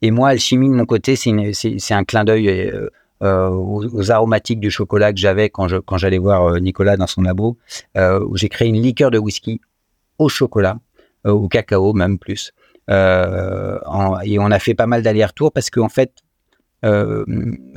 Et 0.00 0.10
moi, 0.12 0.28
alchimie, 0.28 0.68
de 0.68 0.74
mon 0.74 0.86
côté, 0.86 1.16
c'est 1.16 1.94
un 1.94 2.04
clin 2.04 2.24
d'œil 2.24 2.72
euh, 3.22 3.48
euh, 3.48 3.48
aux, 3.50 4.10
aromatiques 4.10 4.60
du 4.60 4.70
chocolat 4.70 5.12
que 5.12 5.18
j'avais 5.18 5.48
quand 5.50 5.68
j'allais 5.68 6.16
quand 6.16 6.22
voir 6.22 6.60
Nicolas 6.60 6.96
dans 6.96 7.06
son 7.06 7.22
labo, 7.22 7.56
où 7.96 8.36
j'ai 8.36 8.48
créé 8.48 8.68
une 8.68 8.82
liqueur 8.82 9.10
de 9.10 9.18
whisky 9.18 9.60
au 10.18 10.28
chocolat, 10.28 10.78
au 11.24 11.48
cacao 11.48 11.92
même 11.92 12.18
plus. 12.18 12.52
et 12.88 12.92
on 12.94 14.50
a 14.50 14.58
fait 14.58 14.74
pas 14.74 14.86
mal 14.86 15.02
d'allers-retours 15.02 15.52
parce 15.52 15.70
qu'en 15.70 15.88
fait, 15.88 16.12
euh, 16.84 17.24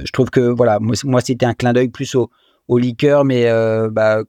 je 0.03 0.11
trouve 0.11 0.29
que 0.29 0.39
voilà, 0.39 0.79
moi, 0.79 1.21
c'était 1.21 1.45
un 1.45 1.53
clin 1.53 1.73
d'œil 1.73 1.89
plus 1.89 2.15
au, 2.15 2.29
au 2.67 2.77
liqueur, 2.77 3.23
mais 3.23 3.47
euh, 3.47 3.89
bah, 3.91 4.23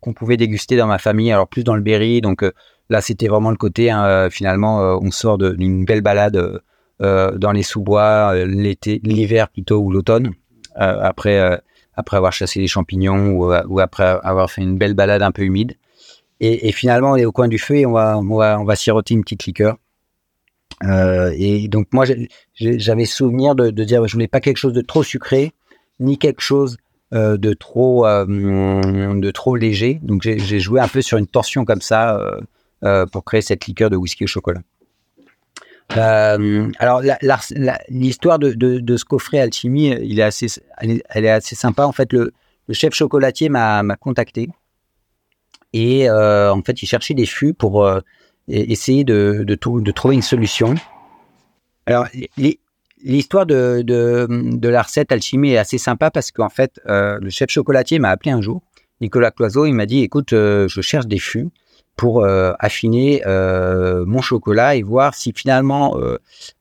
qu'on 0.00 0.12
pouvait 0.12 0.36
déguster 0.36 0.76
dans 0.76 0.86
ma 0.86 0.98
famille, 0.98 1.32
alors 1.32 1.48
plus 1.48 1.64
dans 1.64 1.74
le 1.74 1.82
berry. 1.82 2.20
Donc 2.20 2.42
euh, 2.42 2.52
là, 2.90 3.00
c'était 3.00 3.28
vraiment 3.28 3.50
le 3.50 3.56
côté, 3.56 3.90
hein, 3.90 4.28
finalement, 4.30 4.98
on 5.00 5.10
sort 5.10 5.38
d'une 5.38 5.84
belle 5.84 6.02
balade 6.02 6.60
dans 7.00 7.52
les 7.52 7.62
sous-bois, 7.62 8.34
l'été, 8.44 9.00
l'hiver 9.04 9.48
plutôt 9.48 9.78
ou 9.78 9.90
l'automne, 9.90 10.32
après, 10.78 11.60
après 11.94 12.16
avoir 12.16 12.32
chassé 12.32 12.60
les 12.60 12.68
champignons 12.68 13.32
ou, 13.32 13.52
ou, 13.52 13.80
après 13.80 14.18
avoir 14.22 14.50
fait 14.50 14.62
une 14.62 14.78
belle 14.78 14.94
balade 14.94 15.22
un 15.22 15.32
peu 15.32 15.42
humide. 15.42 15.76
Et, 16.40 16.70
finalement, 16.70 17.12
on 17.12 17.16
est 17.16 17.24
au 17.24 17.32
coin 17.32 17.48
du 17.48 17.58
feu 17.58 17.76
et 17.76 17.86
on 17.86 17.92
va, 17.92 18.16
on 18.16 18.36
va, 18.36 18.60
on 18.60 18.64
va 18.64 18.76
siroter 18.76 19.14
une 19.14 19.22
petite 19.22 19.44
liqueur. 19.46 19.76
Euh, 20.84 21.32
et 21.36 21.66
donc 21.66 21.88
moi, 21.92 22.04
j'avais 22.54 23.04
souvenir 23.04 23.54
de, 23.54 23.70
dire, 23.70 24.06
je 24.06 24.12
voulais 24.12 24.28
pas 24.28 24.40
quelque 24.40 24.58
chose 24.58 24.72
de 24.72 24.80
trop 24.80 25.02
sucré, 25.02 25.52
ni 25.98 26.18
quelque 26.18 26.40
chose 26.40 26.76
euh, 27.12 27.36
de 27.36 27.54
trop 27.54 28.06
euh, 28.06 28.24
de 28.26 29.30
trop 29.32 29.56
léger. 29.56 29.98
Donc 30.02 30.22
j'ai 30.22 30.60
joué 30.60 30.80
un 30.80 30.88
peu 30.88 31.02
sur 31.02 31.18
une 31.18 31.26
torsion 31.26 31.64
comme 31.64 31.80
ça 31.80 32.20
pour 33.10 33.24
créer 33.24 33.42
cette 33.42 33.66
liqueur 33.66 33.90
de 33.90 33.96
whisky 33.96 34.24
au 34.24 34.28
chocolat. 34.28 34.60
Alors 35.90 37.02
l'histoire 37.88 38.38
de, 38.38 38.96
ce 38.96 39.04
coffret 39.04 39.40
alchimie, 39.40 39.88
elle 39.88 40.20
est, 41.24 41.30
assez 41.30 41.54
sympa. 41.54 41.84
En 41.86 41.92
fait, 41.92 42.12
le, 42.12 42.32
chef 42.70 42.94
chocolatier 42.94 43.48
m'a 43.48 43.96
contacté 44.00 44.48
et 45.72 46.10
en 46.10 46.62
fait, 46.62 46.82
il 46.82 46.86
cherchait 46.86 47.14
des 47.14 47.26
fûts 47.26 47.54
pour 47.54 47.86
et 48.48 48.72
essayer 48.72 49.04
de, 49.04 49.54
trouver 49.54 50.14
une 50.14 50.22
solution. 50.22 50.74
Alors, 51.86 52.06
l'histoire 53.02 53.46
de, 53.46 53.82
de, 53.82 54.68
la 54.68 54.82
recette 54.82 55.12
alchimie 55.12 55.52
est 55.52 55.58
assez 55.58 55.78
sympa 55.78 56.10
parce 56.10 56.30
qu'en 56.30 56.48
fait, 56.48 56.80
euh, 56.86 57.18
le 57.20 57.30
chef 57.30 57.50
chocolatier 57.50 57.98
m'a 57.98 58.10
appelé 58.10 58.30
un 58.30 58.40
jour, 58.40 58.62
Nicolas 59.00 59.30
Cloiseau, 59.30 59.66
il 59.66 59.74
m'a 59.74 59.86
dit, 59.86 60.00
écoute, 60.00 60.32
euh, 60.32 60.66
je 60.68 60.80
cherche 60.80 61.06
des 61.06 61.18
fûts 61.18 61.48
pour 61.98 62.24
euh, 62.24 62.52
affiner 62.58 63.22
mon 63.26 64.22
chocolat 64.22 64.76
et 64.76 64.82
voir 64.82 65.14
si 65.14 65.32
finalement 65.34 65.98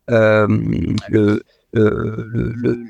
le, 0.09 1.41
le, 1.73 2.83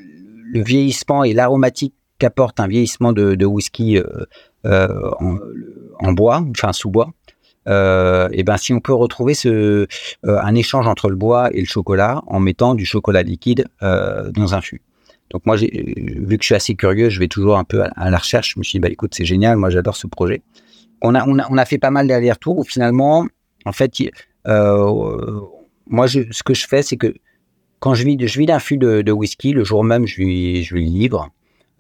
vieillissement 0.54 1.24
et 1.24 1.34
l'aromatique 1.34 1.94
qu'apporte 2.18 2.60
un 2.60 2.68
vieillissement 2.68 3.13
de, 3.13 3.46
whisky 3.46 4.00
en, 4.63 6.13
bois, 6.13 6.44
enfin 6.50 6.74
sous 6.74 6.89
bois. 6.89 7.12
et 7.68 8.44
ben 8.44 8.58
si 8.58 8.74
on 8.74 8.80
peut 8.80 8.94
retrouver 8.94 9.36
ce, 9.36 9.86
un 10.24 10.56
échange 10.56 10.88
entre 10.88 11.10
le 11.10 11.16
bois 11.16 11.50
et 11.54 11.60
le 11.60 11.68
chocolat 11.68 12.24
en 12.27 12.39
mettant 12.39 12.74
du 12.74 12.86
chocolat 12.86 13.22
liquide 13.22 13.68
dans 13.82 14.56
un 14.56 14.62
fût. 14.62 14.82
Donc 15.30 15.46
moi, 15.46 15.58
vu 15.58 16.38
que 16.38 16.44
je 16.44 16.46
suis 16.46 16.56
assez 16.56 16.75
curieux, 16.75 17.10
je 17.10 17.20
vais 17.20 17.27
toujours 17.27 17.58
un 17.58 17.63
peu 17.63 17.84
à, 17.84 18.10
la 18.10 18.18
recherche. 18.18 18.54
Je 18.54 18.60
me 18.60 18.63
suis 18.63 18.77
dit, 18.77 18.80
bah, 18.80 18.89
écoute, 18.89 19.13
c'est 19.13 19.25
génial, 19.25 19.58
moi 19.58 19.70
j'adore 19.70 19.98
ce 19.98 20.08
projet. 20.08 20.42
On 21.01 21.16
a, 21.16 21.27
on 21.27 21.38
a, 21.39 21.48
on 21.50 21.58
a 21.58 21.66
fait 21.66 21.77
pas 21.77 21.92
mal 21.92 22.08
d'allers-retours 22.08 22.58
où 22.58 22.63
finalement, 22.63 23.27
en 23.66 23.72
fait, 23.72 23.92
euh, 24.48 25.42
moi, 25.88 26.08
je, 26.08 26.22
ce 26.32 26.44
que 26.44 26.54
je 26.54 26.68
fais, 26.68 26.82
c'est 26.82 26.98
que 26.98 27.13
quand 27.80 27.94
je 27.94 28.04
vis, 28.04 28.18
je 28.20 28.39
vis 28.39 28.46
d'un 28.46 28.60
fût 28.60 28.77
de, 28.77 29.12
whisky, 29.12 29.54
le 29.54 29.63
jour 29.63 29.84
même, 29.84 30.08
je 30.08 30.22
lui, 30.22 30.63
je 30.63 30.74
lui 30.74 30.86
livre. 30.86 31.30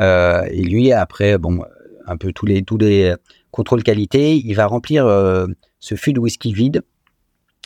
Euh, 0.01 0.43
et 0.51 0.61
lui, 0.61 0.91
après, 0.91 1.37
bon, 1.37 1.63
un 2.05 2.17
peu 2.17 2.31
tous 2.31 2.45
les, 2.45 2.61
tous 2.61 2.77
les 2.77 3.15
contrôles 3.51 3.83
qualité, 3.83 4.35
il 4.35 4.53
va 4.53 4.67
remplir 4.67 5.05
euh, 5.07 5.47
ce 5.79 5.95
fût 5.95 6.13
de 6.13 6.19
whisky 6.19 6.53
vide 6.53 6.81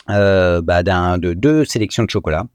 bah, 0.08 0.82
de 0.82 1.34
deux 1.34 1.64
sélections 1.64 2.04
de 2.04 2.10
chocolat. 2.10 2.46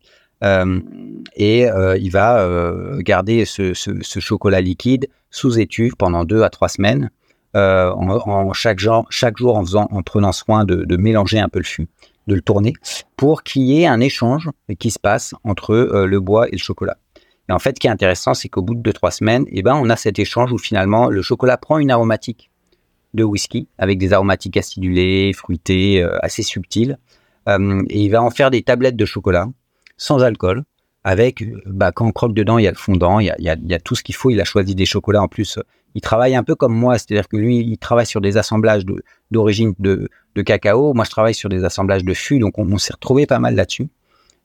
Et 0.43 1.65
il 1.65 2.09
va 2.11 2.97
garder 2.99 3.45
ce, 3.45 3.73
chocolat 4.19 4.61
liquide 4.61 5.07
sous 5.29 5.59
étuve 5.59 5.95
pendant 5.95 6.23
deux 6.23 6.41
à 6.41 6.49
trois 6.49 6.69
semaines, 6.69 7.11
en, 7.53 8.53
chaque, 8.53 8.79
jour, 8.79 9.05
en, 9.55 10.03
prenant 10.03 10.31
soin 10.31 10.65
de, 10.65 10.97
mélanger 10.97 11.39
un 11.39 11.49
peu 11.49 11.59
le 11.59 11.65
fût, 11.65 11.87
de 12.27 12.35
le 12.35 12.41
tourner, 12.41 12.73
pour 13.15 13.43
qu'il 13.43 13.63
y 13.63 13.81
ait 13.81 13.87
un 13.87 13.99
échange 13.99 14.49
qui 14.79 14.91
se 14.91 14.99
passe 14.99 15.33
entre 15.43 15.75
le 16.05 16.19
bois 16.19 16.47
et 16.47 16.53
le 16.53 16.57
chocolat. 16.57 16.97
Et 17.49 17.53
en 17.53 17.59
fait, 17.59 17.75
ce 17.77 17.79
qui 17.79 17.87
est 17.87 17.91
intéressant, 17.91 18.33
c'est 18.33 18.49
qu'au 18.49 18.61
bout 18.61 18.75
de 18.75 18.81
deux 18.81 18.93
trois 18.93 19.11
semaines, 19.11 19.45
eh 19.47 19.61
ben, 19.61 19.75
on 19.75 19.89
a 19.89 19.95
cet 19.95 20.19
échange 20.19 20.51
où 20.51 20.57
finalement 20.57 21.09
le 21.09 21.21
chocolat 21.21 21.57
prend 21.57 21.79
une 21.79 21.91
aromatique 21.91 22.51
de 23.13 23.23
whisky 23.23 23.69
avec 23.77 23.97
des 23.97 24.11
aromatiques 24.11 24.57
acidulées, 24.57 25.31
fruitées, 25.33 26.05
assez 26.21 26.43
subtiles, 26.43 26.97
et 27.47 28.03
il 28.03 28.09
va 28.09 28.21
en 28.21 28.29
faire 28.29 28.51
des 28.51 28.63
tablettes 28.63 28.97
de 28.97 29.05
chocolat 29.05 29.47
sans 29.97 30.23
alcool, 30.23 30.63
avec, 31.03 31.43
bah, 31.65 31.93
quand 31.93 32.05
on 32.05 32.11
croque 32.11 32.33
dedans, 32.33 32.57
il 32.57 32.65
y 32.65 32.67
a 32.67 32.71
le 32.71 32.77
fondant, 32.77 33.19
il 33.19 33.33
y 33.39 33.49
a, 33.49 33.79
tout 33.79 33.95
ce 33.95 34.03
qu'il 34.03 34.13
faut. 34.13 34.29
Il 34.29 34.41
a 34.41 34.43
choisi 34.43 34.75
des 34.75 34.85
chocolats 34.85 35.21
en 35.21 35.29
plus. 35.29 35.57
Il 35.97 36.01
travaille 36.01 36.35
un 36.35 36.43
peu 36.43 36.53
comme 36.53 36.75
moi, 36.75 36.99
c'est-à-dire 36.99 37.27
que 37.27 37.37
lui, 37.37 37.57
il 37.57 37.79
travaille 37.79 38.05
sur 38.05 38.21
des 38.21 38.37
assemblages 38.37 38.85
d'origine 39.31 39.73
de, 39.79 40.07
cacao. 40.45 40.93
Moi, 40.93 41.03
je 41.05 41.09
travaille 41.09 41.33
sur 41.33 41.49
des 41.49 41.63
assemblages 41.63 42.03
de 42.03 42.13
fûts, 42.13 42.37
donc 42.37 42.59
on, 42.59 42.77
s'est 42.77 42.93
retrouvé 42.93 43.25
pas 43.25 43.39
mal 43.39 43.55
là-dessus. 43.55 43.87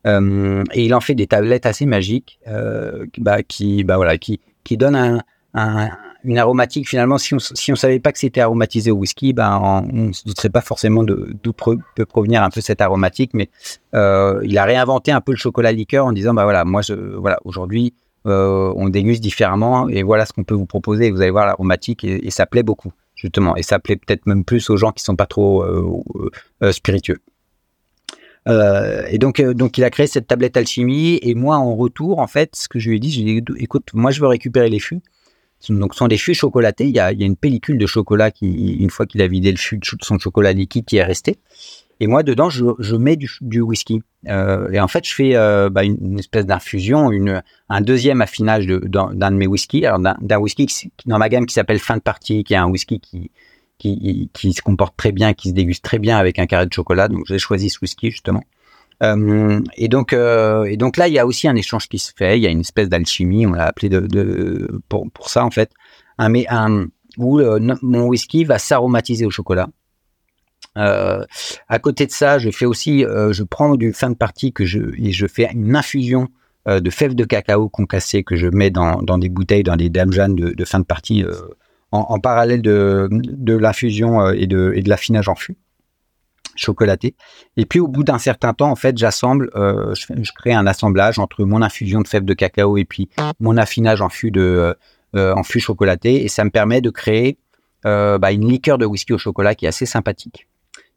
Euh, 0.06 0.64
et 0.72 0.86
il 0.86 0.94
en 0.94 1.02
fait 1.02 1.14
des 1.14 1.26
tablettes 1.26 1.66
assez 1.66 1.84
magiques 1.84 2.40
euh, 2.48 3.04
bah, 3.18 3.42
qui, 3.42 3.84
bah, 3.84 3.96
voilà, 3.96 4.16
qui, 4.16 4.40
donnent 4.70 4.96
un, 4.96 5.20
un, 5.52 5.90
une 6.24 6.38
aromatique 6.38 6.88
finalement 6.88 7.18
si 7.18 7.34
on 7.34 7.36
on 7.36 7.76
savait 7.76 8.00
pas 8.00 8.12
que 8.12 8.18
c'était 8.18 8.40
aromatisé 8.40 8.90
au 8.90 8.96
whisky 8.96 9.32
ben 9.34 9.60
on, 9.62 10.06
ne 10.06 10.12
se 10.12 10.24
douterait 10.24 10.48
pas 10.48 10.62
forcément 10.62 11.04
d'où 11.04 11.52
peut 11.52 12.06
provenir 12.06 12.42
un 12.42 12.50
peu 12.50 12.60
cette 12.60 12.80
aromatique 12.80 13.32
mais 13.34 13.50
euh, 13.94 14.40
il 14.42 14.56
a 14.56 14.64
réinventé 14.64 15.12
un 15.12 15.20
peu 15.20 15.32
le 15.32 15.36
chocolat 15.36 15.72
liqueur 15.72 16.06
en 16.06 16.12
disant 16.12 16.32
bah 16.32 16.44
voilà 16.44 16.64
moi 16.64 16.80
voilà 17.18 17.38
aujourd'hui 17.44 17.92
euh, 18.26 18.72
on 18.76 18.88
déguste 18.88 19.22
différemment 19.22 19.88
et 19.88 20.02
voilà 20.02 20.26
ce 20.26 20.32
qu'on 20.32 20.44
peut 20.44 20.54
vous 20.54 20.66
proposer 20.66 21.10
vous 21.10 21.20
allez 21.20 21.30
voir 21.30 21.46
l'aromatique 21.46 22.04
et, 22.04 22.30
ça 22.30 22.46
plaît 22.46 22.62
beaucoup 22.62 22.92
justement 23.14 23.56
et 23.56 23.62
ça 23.62 23.78
plaît 23.78 23.96
peut-être 23.96 24.26
même 24.26 24.44
plus 24.44 24.70
aux 24.70 24.76
gens 24.76 24.92
qui 24.92 25.02
sont 25.02 25.16
pas 25.16 25.26
trop 25.26 25.64
euh, 25.64 26.72
spiritueux 26.72 27.18
et 28.48 29.18
donc, 29.18 29.40
donc, 29.40 29.78
il 29.78 29.84
a 29.84 29.90
créé 29.90 30.08
cette 30.08 30.26
tablette 30.26 30.56
alchimie. 30.56 31.20
Et 31.22 31.36
moi, 31.36 31.58
en 31.58 31.76
retour, 31.76 32.18
en 32.18 32.26
fait, 32.26 32.56
ce 32.56 32.68
que 32.68 32.80
je 32.80 32.90
lui 32.90 32.96
ai 32.96 32.98
dit, 32.98 33.12
je 33.12 33.22
lui 33.22 33.36
ai 33.36 33.40
dit, 33.40 33.52
écoute, 33.58 33.90
moi, 33.94 34.10
je 34.10 34.20
veux 34.20 34.26
récupérer 34.26 34.68
les 34.68 34.80
fûts. 34.80 35.00
Donc, 35.68 35.94
ce 35.94 35.98
sont 35.98 36.08
des 36.08 36.18
fûts 36.18 36.34
chocolatés. 36.34 36.84
Il 36.86 36.94
y 36.94 36.98
a, 36.98 37.12
une 37.12 37.36
pellicule 37.36 37.78
de 37.78 37.86
chocolat 37.86 38.30
qui, 38.30 38.74
une 38.74 38.90
fois 38.90 39.06
qu'il 39.06 39.22
a 39.22 39.28
vidé 39.28 39.52
le 39.52 39.58
fût 39.58 39.78
de 39.78 39.84
son 40.02 40.18
chocolat 40.18 40.52
liquide, 40.52 40.84
qui 40.84 40.96
est 40.96 41.04
resté. 41.04 41.38
Et 42.02 42.08
moi, 42.08 42.24
dedans, 42.24 42.50
je, 42.50 42.96
mets 42.96 43.14
du, 43.14 43.60
whisky. 43.60 44.02
Euh, 44.26 44.68
et 44.72 44.80
en 44.80 44.88
fait, 44.88 45.06
je 45.06 45.14
fais 45.14 45.36
euh, 45.36 45.70
bah, 45.70 45.84
une, 45.84 46.18
espèce 46.18 46.44
d'infusion, 46.46 47.12
un 47.68 47.80
deuxième 47.80 48.20
affinage 48.20 48.66
d'un 48.66 49.14
de, 49.14 49.36
mes 49.36 49.46
whiskies. 49.46 49.86
Alors, 49.86 50.00
d'un 50.00 50.38
whisky 50.38 50.66
dans 51.06 51.18
ma 51.18 51.28
gamme 51.28 51.46
qui 51.46 51.54
s'appelle 51.54 51.78
Fin 51.78 51.96
de 51.98 52.02
Partie, 52.02 52.42
qui 52.42 52.54
est 52.54 52.56
un 52.56 52.66
whisky 52.66 53.00
qui, 53.78 54.30
se 54.34 54.62
comporte 54.62 54.96
très 54.96 55.12
bien, 55.12 55.32
qui 55.32 55.50
se 55.50 55.54
déguste 55.54 55.84
très 55.84 56.00
bien 56.00 56.18
avec 56.18 56.40
un 56.40 56.46
carré 56.46 56.66
de 56.66 56.72
chocolat. 56.72 57.06
Donc, 57.06 57.22
j'ai 57.28 57.38
choisi 57.38 57.70
ce 57.70 57.78
whisky, 57.80 58.10
justement. 58.10 58.42
Euh, 59.04 59.60
et 59.76 59.86
donc, 59.86 60.10
là, 60.10 60.66
il 61.06 61.12
y 61.12 61.20
a 61.20 61.24
aussi 61.24 61.46
un 61.46 61.54
échange 61.54 61.88
qui 61.88 62.00
se 62.00 62.12
fait. 62.16 62.36
Il 62.36 62.42
y 62.42 62.48
a 62.48 62.50
une 62.50 62.62
espèce 62.62 62.88
d'alchimie, 62.88 63.46
on 63.46 63.52
l'a 63.52 63.66
appelé 63.66 63.88
de, 63.88 64.00
de, 64.00 64.82
pour, 64.88 65.30
ça 65.30 65.44
en 65.44 65.52
fait, 65.52 65.70
un, 66.18 66.86
où 67.16 67.40
mon 67.82 68.06
whisky 68.06 68.42
va 68.42 68.58
s'aromatiser 68.58 69.24
au 69.24 69.30
chocolat. 69.30 69.68
Euh, 70.78 71.24
à 71.68 71.78
côté 71.78 72.06
de 72.06 72.12
ça, 72.12 72.38
je 72.38 72.50
fais 72.50 72.64
aussi, 72.64 73.04
euh, 73.04 73.32
je 73.32 73.42
prends 73.42 73.74
du 73.76 73.92
fin 73.92 74.10
de 74.10 74.16
partie 74.16 74.52
que 74.52 74.64
je 74.64 74.80
et 74.96 75.12
je 75.12 75.26
fais 75.26 75.48
une 75.52 75.76
infusion 75.76 76.28
de 76.68 76.90
fèves 76.90 77.16
de 77.16 77.24
cacao 77.24 77.68
concassées 77.68 78.22
que 78.22 78.36
je 78.36 78.46
mets 78.46 78.70
dans, 78.70 79.18
des 79.18 79.28
bouteilles, 79.28 79.64
dans 79.64 79.74
des 79.74 79.90
damjanes 79.90 80.36
de, 80.36 80.50
de 80.50 80.64
fin 80.64 80.78
de 80.78 80.84
partie 80.84 81.24
en, 81.90 82.20
parallèle 82.20 82.62
de, 82.62 83.08
l'infusion 83.56 84.30
et 84.30 84.46
de, 84.46 84.72
l'affinage 84.86 85.28
en 85.28 85.34
fût 85.34 85.56
chocolaté. 86.54 87.14
Et 87.56 87.66
puis 87.66 87.80
au 87.80 87.88
bout 87.88 88.04
d'un 88.04 88.18
certain 88.18 88.52
temps, 88.54 88.70
en 88.70 88.76
fait, 88.76 88.96
j'assemble, 88.96 89.50
euh, 89.54 89.94
je, 89.94 90.32
crée 90.32 90.52
un 90.52 90.66
assemblage 90.66 91.18
entre 91.18 91.44
mon 91.44 91.62
infusion 91.62 92.00
de 92.00 92.08
fèves 92.08 92.24
de 92.24 92.34
cacao 92.34 92.76
et 92.76 92.84
puis 92.84 93.08
mon 93.40 93.56
affinage 93.56 94.02
en 94.02 94.08
fût 94.08 94.32
euh, 94.36 94.74
en 95.14 95.42
fût 95.42 95.60
chocolaté, 95.60 96.24
et 96.24 96.28
ça 96.28 96.42
me 96.42 96.50
permet 96.50 96.80
de 96.80 96.88
créer 96.88 97.38
euh, 97.84 98.16
bah, 98.16 98.32
une 98.32 98.48
liqueur 98.48 98.78
de 98.78 98.86
whisky 98.86 99.12
au 99.12 99.18
chocolat 99.18 99.54
qui 99.54 99.66
est 99.66 99.68
assez 99.68 99.84
sympathique, 99.84 100.48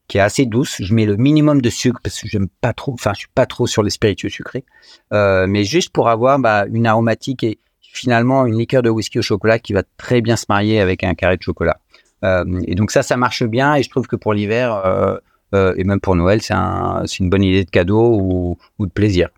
qui 0.08 0.18
est 0.18 0.22
assez 0.22 0.46
douce. 0.46 0.78
Je 0.80 0.94
mets 0.94 1.06
le 1.06 1.18
minimum 1.18 1.62
de 1.62 1.70
sucre 1.70 2.00
parce 2.04 2.22
que 2.22 2.28
j'aime 2.28 2.48
pas 2.62 2.74
trop, 2.74 2.94
enfin, 2.94 3.14
je 3.14 3.20
suis 3.20 3.30
pas 3.34 3.46
trop 3.46 3.68
sur 3.68 3.84
les 3.84 3.90
spiritueux 3.90 4.30
sucrés, 4.30 4.66
mais 5.12 5.64
juste 5.64 5.92
pour 5.92 6.10
avoir 6.10 6.40
bah, 6.40 6.66
une 6.72 6.88
aromatique 6.88 7.44
et 7.44 7.60
finalement 7.82 8.46
une 8.46 8.58
liqueur 8.58 8.82
de 8.82 8.90
whisky 8.90 9.20
au 9.20 9.22
chocolat 9.22 9.58
qui 9.60 9.74
va 9.74 9.84
très 9.98 10.22
bien 10.22 10.36
se 10.36 10.46
marier 10.50 10.80
avec 10.80 11.04
un 11.04 11.14
carré 11.14 11.38
de 11.38 11.44
chocolat. 11.44 11.80
et 12.24 12.76
donc 12.76 12.92
ça, 12.92 13.04
ça 13.04 13.18
marche 13.18 13.44
bien, 13.44 13.76
et 13.76 13.84
je 13.84 13.90
trouve 13.90 14.08
que 14.08 14.16
pour 14.16 14.34
l'hiver 14.34 15.20
euh, 15.56 15.74
et 15.78 15.84
même 15.84 16.00
pour 16.00 16.16
Noël, 16.16 16.42
c'est 16.42 16.54
une 16.54 17.30
bonne 17.30 17.44
idée 17.44 17.64
de 17.64 17.70
cadeau 17.70 18.58
ou, 18.80 18.86
de 18.86 18.92
plaisir 18.92 19.30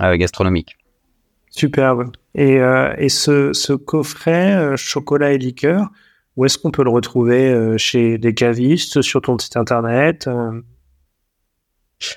euh, 0.00 0.16
gastronomique. 0.16 0.76
Superbe. 1.50 2.12
Et, 2.34 2.60
euh, 2.60 3.08
ce, 3.08 3.72
coffret 3.74 4.76
chocolat 4.76 5.32
et 5.32 5.38
liqueur, 5.38 5.90
où 6.36 6.44
est-ce 6.44 6.58
qu'on 6.58 6.70
peut 6.70 6.84
le 6.84 6.90
retrouver 6.90 7.76
chez 7.78 8.18
des 8.18 8.34
cavistes, 8.34 9.02
sur 9.02 9.22
ton 9.22 9.38
site 9.38 9.56
internet 9.56 10.28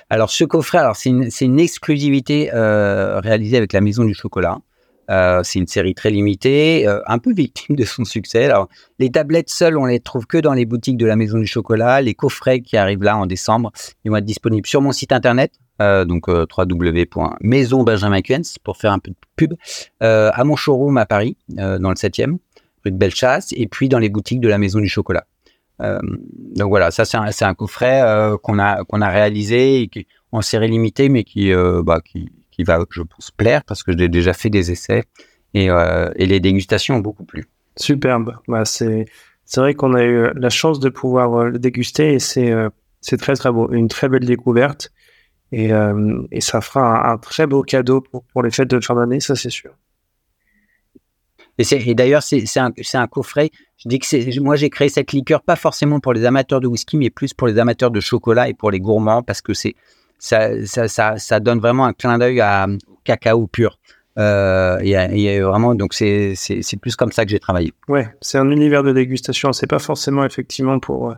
Alors 0.08 0.30
ce 0.30 0.44
coffret, 0.44 0.80
c'est 0.94 1.10
une, 1.44 1.60
exclusivité 1.60 2.50
réalisée 2.52 3.56
avec 3.56 3.72
la 3.72 3.80
Maison 3.80 4.04
du 4.04 4.14
Chocolat. 4.14 4.58
Euh, 5.10 5.40
c'est 5.42 5.58
une 5.58 5.66
série 5.66 5.94
très 5.94 6.10
limitée, 6.10 6.86
euh, 6.86 7.00
un 7.06 7.18
peu 7.18 7.32
victime 7.32 7.74
de 7.76 7.84
son 7.84 8.04
succès. 8.04 8.48
Les 8.98 9.10
tablettes 9.10 9.50
seules, 9.50 9.76
on 9.76 9.86
les 9.86 9.98
trouve 9.98 10.26
que 10.26 10.38
dans 10.38 10.52
les 10.54 10.64
boutiques 10.64 10.96
de 10.96 11.06
la 11.06 11.16
Maison 11.16 11.38
du 11.38 11.46
Chocolat. 11.46 12.00
Les 12.00 12.14
coffrets 12.14 12.60
qui 12.60 12.76
arrivent 12.76 13.02
là 13.02 13.16
en 13.16 13.26
décembre, 13.26 13.72
ils 14.04 14.10
vont 14.10 14.18
être 14.18 14.24
disponibles 14.24 14.68
sur 14.68 14.80
mon 14.80 14.92
site 14.92 15.12
internet, 15.12 15.52
euh, 15.82 16.04
donc 16.04 16.28
euh, 16.28 16.46
pour 18.62 18.76
faire 18.76 18.92
un 18.92 18.98
peu 18.98 19.10
de 19.10 19.16
pub, 19.36 19.54
à 20.00 20.44
mon 20.44 20.56
showroom 20.56 20.96
à 20.96 21.06
Paris, 21.06 21.36
dans 21.48 21.88
le 21.88 21.96
7e, 21.96 22.36
rue 22.84 22.92
de 22.92 22.96
Bellechasse, 22.96 23.52
et 23.56 23.66
puis 23.66 23.88
dans 23.88 23.98
les 23.98 24.08
boutiques 24.08 24.40
de 24.40 24.48
la 24.48 24.58
Maison 24.58 24.80
du 24.80 24.88
Chocolat. 24.88 25.26
donc 25.80 26.68
voilà, 26.68 26.90
ça 26.90 27.04
c'est 27.04 27.44
un, 27.44 27.54
coffret 27.54 28.02
qu'on 28.42 28.58
a 28.58 28.82
a 28.90 29.08
réalisé 29.08 29.88
qui, 29.90 30.06
en 30.32 30.42
série 30.42 30.68
limitée, 30.68 31.08
mais 31.08 31.24
qui, 31.24 31.52
bah, 31.82 32.00
qui 32.04 32.30
qui 32.60 32.64
va, 32.64 32.84
je 32.90 33.02
pense, 33.02 33.30
plaire 33.30 33.64
parce 33.64 33.82
que 33.82 33.96
j'ai 33.96 34.08
déjà 34.08 34.32
fait 34.32 34.50
des 34.50 34.70
essais 34.70 35.04
et, 35.54 35.70
euh, 35.70 36.10
les 36.16 36.40
dégustations 36.40 36.96
ont 36.96 37.00
beaucoup 37.00 37.24
plu. 37.24 37.46
Superbe. 37.76 38.36
Bah, 38.48 38.64
c'est, 38.64 39.06
vrai 39.56 39.74
qu'on 39.74 39.94
a 39.94 40.02
eu 40.02 40.30
la 40.34 40.50
chance 40.50 40.78
de 40.78 40.90
pouvoir 40.90 41.34
euh, 41.34 41.48
le 41.48 41.58
déguster 41.58 42.14
et 42.14 42.18
c'est, 42.18 42.52
euh, 42.52 42.68
très 43.18 43.34
très 43.34 43.50
beau. 43.50 43.70
Une 43.72 43.88
très 43.88 44.08
belle 44.08 44.26
découverte 44.26 44.92
et, 45.52 45.70
et 46.30 46.40
ça 46.40 46.60
fera 46.60 47.10
un, 47.10 47.18
très 47.18 47.48
beau 47.48 47.62
cadeau 47.62 48.00
pour, 48.00 48.22
pour 48.22 48.44
les 48.44 48.52
fêtes 48.52 48.70
de 48.70 48.78
fin 48.78 48.94
d'année, 48.94 49.18
ça 49.18 49.34
c'est 49.34 49.50
sûr. 49.50 49.72
Et, 51.60 51.94
d'ailleurs, 51.94 52.22
c'est, 52.22 52.44
un, 52.58 53.06
coffret. 53.06 53.50
Je 53.76 53.88
dis 53.88 53.98
que 53.98 54.40
moi, 54.40 54.56
j'ai 54.56 54.70
créé 54.70 54.88
cette 54.88 55.12
liqueur 55.12 55.42
pas 55.42 55.56
forcément 55.56 56.00
pour 56.00 56.12
les 56.12 56.24
amateurs 56.24 56.60
de 56.60 56.66
whisky, 56.66 56.96
mais 56.96 57.10
plus 57.10 57.34
pour 57.34 57.48
les 57.48 57.58
amateurs 57.58 57.90
de 57.90 58.00
chocolat 58.00 58.48
et 58.48 58.54
pour 58.54 58.70
les 58.70 58.80
gourmands 58.80 59.22
parce 59.22 59.42
que 59.42 59.52
ça, 60.18 61.40
donne 61.40 61.60
vraiment 61.60 61.86
un 61.86 61.92
clin 61.92 62.18
d'œil 62.18 62.40
à 62.40 62.66
cacao 63.04 63.46
pur. 63.46 63.78
Euh, 64.18 64.78
et, 64.80 65.40
vraiment, 65.40 65.74
donc 65.74 65.94
c'est 65.94 66.34
plus 66.80 66.96
comme 66.96 67.12
ça 67.12 67.24
que 67.24 67.30
j'ai 67.30 67.38
travaillé. 67.38 67.72
Ouais, 67.88 68.08
c'est 68.20 68.38
un 68.38 68.50
univers 68.50 68.82
de 68.82 68.92
dégustation. 68.92 69.52
C'est 69.52 69.66
pas 69.66 69.78
forcément 69.78 70.24
effectivement 70.24 70.78
pour 70.78 71.10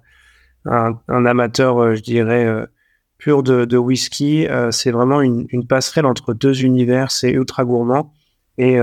euh, 0.66 0.92
un, 1.08 1.26
amateur, 1.26 1.78
euh, 1.78 1.94
je 1.94 2.02
dirais, 2.02 2.46
pur 3.18 3.42
de, 3.42 3.76
whisky. 3.76 4.46
c'est 4.70 4.90
vraiment 4.90 5.20
une, 5.20 5.66
passerelle 5.68 6.06
entre 6.06 6.34
deux 6.34 6.64
univers. 6.64 7.11
C'est 7.11 7.30
ultra 7.30 7.64
gourmand 7.64 8.12
et, 8.59 8.78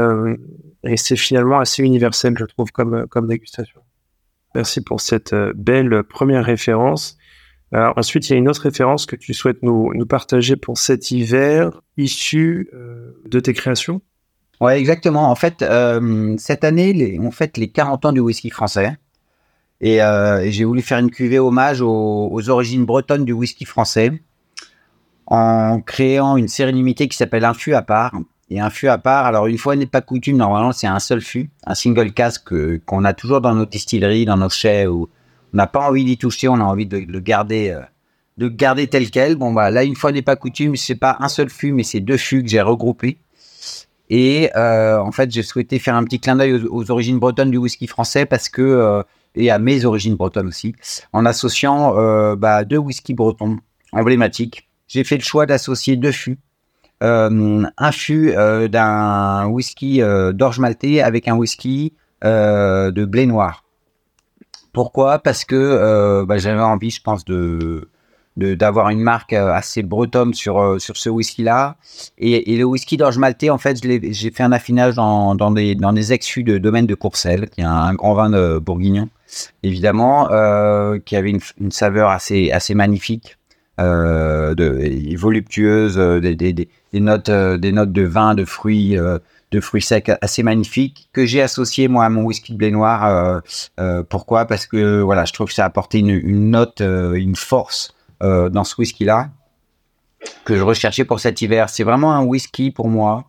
et 0.83 0.97
c'est 0.97 1.15
finalement 1.15 1.59
assez 1.59 1.83
universel, 1.83 2.35
je 2.37 2.45
trouve, 2.45 2.71
comme, 2.71 3.07
comme 3.07 3.27
dégustation. 3.27 3.81
Merci 4.55 4.81
pour 4.81 5.01
cette 5.01 5.35
belle 5.55 6.03
première 6.03 6.43
référence. 6.45 7.17
ensuite, 7.71 8.29
il 8.29 8.33
y 8.33 8.35
a 8.35 8.39
une 8.39 8.49
autre 8.49 8.63
référence 8.63 9.05
que 9.05 9.15
tu 9.15 9.33
souhaites 9.33 9.61
nous, 9.61 9.93
partager 10.07 10.55
pour 10.55 10.77
cet 10.77 11.11
hiver, 11.11 11.81
issue 11.97 12.69
de 13.25 13.39
tes 13.39 13.53
créations. 13.53 14.01
Ouais, 14.59 14.79
exactement. 14.79 15.29
En 15.29 15.35
fait, 15.35 15.63
cette 16.37 16.63
année, 16.63 17.19
on 17.21 17.31
fête 17.31 17.57
les 17.57 17.69
40 17.69 18.05
ans 18.05 18.11
du 18.11 18.19
whisky 18.19 18.49
français. 18.49 18.97
Et, 19.81 19.99
j'ai 20.47 20.65
voulu 20.65 20.81
faire 20.81 20.99
une 20.99 21.11
cuvée 21.11 21.39
hommage 21.39 21.81
aux, 21.81 22.29
aux 22.31 22.49
origines 22.49 22.85
bretonnes 22.85 23.25
du 23.25 23.33
whisky 23.33 23.65
français 23.65 24.19
en 25.29 25.79
créant 25.79 26.37
une 26.37 26.47
série 26.47 26.73
limitée 26.73 27.07
qui 27.07 27.15
s'appelle 27.15 27.45
Un 27.45 27.53
fût 27.53 27.73
à 27.73 27.81
part. 27.81 28.13
Et 28.49 28.59
un 28.59 28.69
fût 28.69 28.87
à 28.87 28.97
part, 28.97 29.25
alors 29.25 29.45
une 29.45 29.57
fois 29.57 29.75
n'est 29.75 29.85
pas 29.85 30.01
coutume, 30.01 30.37
normalement 30.37 30.71
c'est 30.71 30.87
un 30.87 30.99
seul 30.99 31.21
fût, 31.21 31.51
un 31.65 31.75
single 31.75 32.11
casque 32.11 32.53
qu'on 32.85 33.05
a 33.05 33.13
toujours 33.13 33.41
dans 33.41 33.53
nos 33.53 33.65
distilleries, 33.65 34.25
dans 34.25 34.37
nos 34.37 34.49
chais, 34.49 34.87
où 34.87 35.07
on 35.53 35.57
n'a 35.57 35.67
pas 35.67 35.87
envie 35.87 36.03
d'y 36.03 36.17
toucher, 36.17 36.47
on 36.47 36.55
a 36.55 36.63
envie 36.63 36.87
de 36.87 36.97
le 36.97 37.19
garder, 37.19 37.69
euh, 37.69 37.81
de 38.37 38.47
garder 38.47 38.87
tel 38.87 39.11
quel. 39.11 39.35
Bon 39.35 39.51
voilà, 39.51 39.69
là 39.69 39.83
une 39.83 39.95
fois 39.95 40.11
n'est 40.11 40.23
pas 40.23 40.35
coutume, 40.35 40.75
c'est 40.75 40.95
pas 40.95 41.17
un 41.19 41.29
seul 41.29 41.49
fût, 41.49 41.73
mais 41.73 41.83
c'est 41.83 41.99
deux 41.99 42.17
fûts 42.17 42.43
que 42.43 42.49
j'ai 42.49 42.61
regroupés. 42.61 43.19
Et 44.09 44.49
euh, 44.55 44.97
en 44.99 45.11
fait, 45.11 45.31
j'ai 45.31 45.43
souhaité 45.43 45.77
faire 45.77 45.95
un 45.95 46.03
petit 46.03 46.19
clin 46.19 46.35
d'œil 46.35 46.63
aux, 46.69 46.89
origines 46.89 47.19
bretonnes 47.19 47.51
du 47.51 47.57
whisky 47.57 47.85
français 47.85 48.25
parce 48.25 48.49
que 48.49 48.63
euh, 48.63 49.03
et 49.35 49.51
à 49.51 49.59
mes 49.59 49.85
origines 49.85 50.15
bretonnes 50.15 50.47
aussi, 50.47 50.73
en 51.13 51.23
associant 51.27 51.93
bah, 52.35 52.65
deux 52.65 52.77
whisky 52.77 53.13
bretons 53.13 53.59
emblématiques 53.91 54.69
j'ai 54.89 55.03
fait 55.03 55.17
le 55.17 55.23
choix 55.23 55.45
d'associer 55.45 55.95
deux 55.95 56.11
fûts. 56.11 56.39
Euh, 57.01 57.63
un 57.77 57.91
fût 57.93 58.31
euh, 58.31 58.67
d'un 58.67 59.45
whisky 59.47 60.01
euh, 60.01 60.33
d'orge 60.33 60.59
maltais 60.59 60.99
avec 60.99 61.29
un 61.29 61.35
whisky 61.35 61.93
de 62.23 63.05
blé 63.05 63.25
noir. 63.25 63.63
Pourquoi? 64.73 65.19
Parce 65.19 65.45
que 65.45 66.23
bah, 66.25 66.37
j'avais 66.37 66.61
envie, 66.61 66.91
je 66.91 67.01
pense, 67.01 67.23
de 67.25 67.87
d'avoir 68.37 68.89
une 68.89 69.01
marque 69.01 69.33
assez 69.33 69.83
bretonne 69.83 70.33
sur 70.33 70.79
sur 70.79 70.95
ce 70.95 71.09
whisky 71.09 71.43
là 71.43 71.75
et, 72.17 72.55
le 72.55 72.63
whisky 72.63 72.95
d'orge 72.95 73.17
maltais 73.17 73.49
en 73.49 73.57
fait 73.57 73.83
j'ai 73.83 74.31
fait 74.31 74.43
un 74.43 74.53
affinage 74.53 74.95
dans, 74.95 75.35
dans 75.35 75.51
des 75.51 75.75
dans 75.75 75.91
des 75.91 76.13
ex-fûts 76.13 76.45
de 76.45 76.57
domaine 76.57 76.85
de 76.85 76.95
Courcelles 76.95 77.49
qui 77.49 77.59
est 77.59 77.65
un, 77.65 77.93
grand 77.95 78.13
vin 78.13 78.29
de 78.29 78.57
bourguignon 78.59 79.09
évidemment 79.61 80.27
qui 81.03 81.17
avait 81.17 81.31
une, 81.31 81.41
une, 81.59 81.71
saveur 81.71 82.11
assez 82.11 82.49
assez 82.51 82.75
magnifique 82.75 83.38
de, 83.79 85.17
voluptueuse, 85.17 85.97
euh, 85.97 86.19
des, 86.19 86.67
notes, 86.93 87.29
euh, 87.29 87.57
des 87.57 87.71
notes 87.71 87.91
de 87.91 88.03
vin, 88.03 88.35
de 88.35 88.45
fruits, 88.45 88.97
de 89.51 89.59
fruits 89.59 89.81
secs 89.81 90.11
assez 90.21 90.43
magnifiques 90.43 91.09
que 91.13 91.25
j'ai 91.25 91.41
associé 91.41 91.87
moi 91.87 92.05
à 92.05 92.09
mon 92.09 92.23
whisky 92.23 92.53
de 92.53 92.57
blé 92.57 92.71
noir. 92.71 93.41
pourquoi? 94.09 94.45
Parce 94.45 94.65
que 94.65 95.01
voilà, 95.01 95.25
je 95.25 95.33
trouve 95.33 95.47
que 95.47 95.53
ça 95.53 95.63
a 95.63 95.67
apporté 95.67 95.99
une, 95.99 96.09
une 96.09 96.51
note, 96.51 96.81
une 96.81 97.35
force 97.35 97.93
dans 98.21 98.63
ce 98.63 98.75
whisky-là 98.77 99.29
que 100.43 100.57
je 100.57 100.63
recherchais 100.63 101.05
pour 101.05 101.19
cet 101.19 101.41
hiver. 101.41 101.69
C'est 101.69 101.83
vraiment 101.83 102.13
un 102.13 102.23
whisky 102.23 102.71
pour 102.71 102.89
moi. 102.89 103.25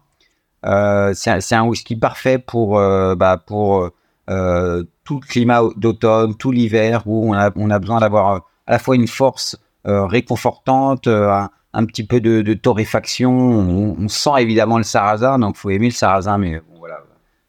Euh, 0.67 1.13
c'est 1.15 1.55
un, 1.55 1.65
whisky 1.65 1.97
parfait 1.97 2.39
pour, 2.39 2.75
bah, 2.77 3.43
pour 3.47 3.91
euh, 4.31 4.85
tout 5.05 5.21
le 5.21 5.27
climat 5.27 5.63
d'automne, 5.77 6.37
tout 6.37 6.53
l'hiver, 6.53 7.03
où 7.07 7.35
on 7.35 7.35
a, 7.35 7.51
besoin 7.51 8.01
d'avoir 8.01 8.47
à 8.67 8.73
la 8.73 8.79
fois 8.79 8.95
une 8.95 9.09
force 9.09 9.57
euh, 9.57 9.59
réconfortante, 9.85 11.07
euh, 11.07 11.43
un, 11.73 11.85
petit 11.85 12.05
peu 12.05 12.21
de, 12.21 12.55
torréfaction. 12.55 13.31
On, 13.33 14.09
sent 14.09 14.31
évidemment 14.39 14.79
le 14.79 14.85
sarrasin, 14.85 15.39
donc 15.39 15.57
faut 15.57 15.71
aimer 15.71 15.89
le 15.89 15.95
sarrasin, 15.95 16.39
mais 16.39 16.61
voilà, 16.79 16.99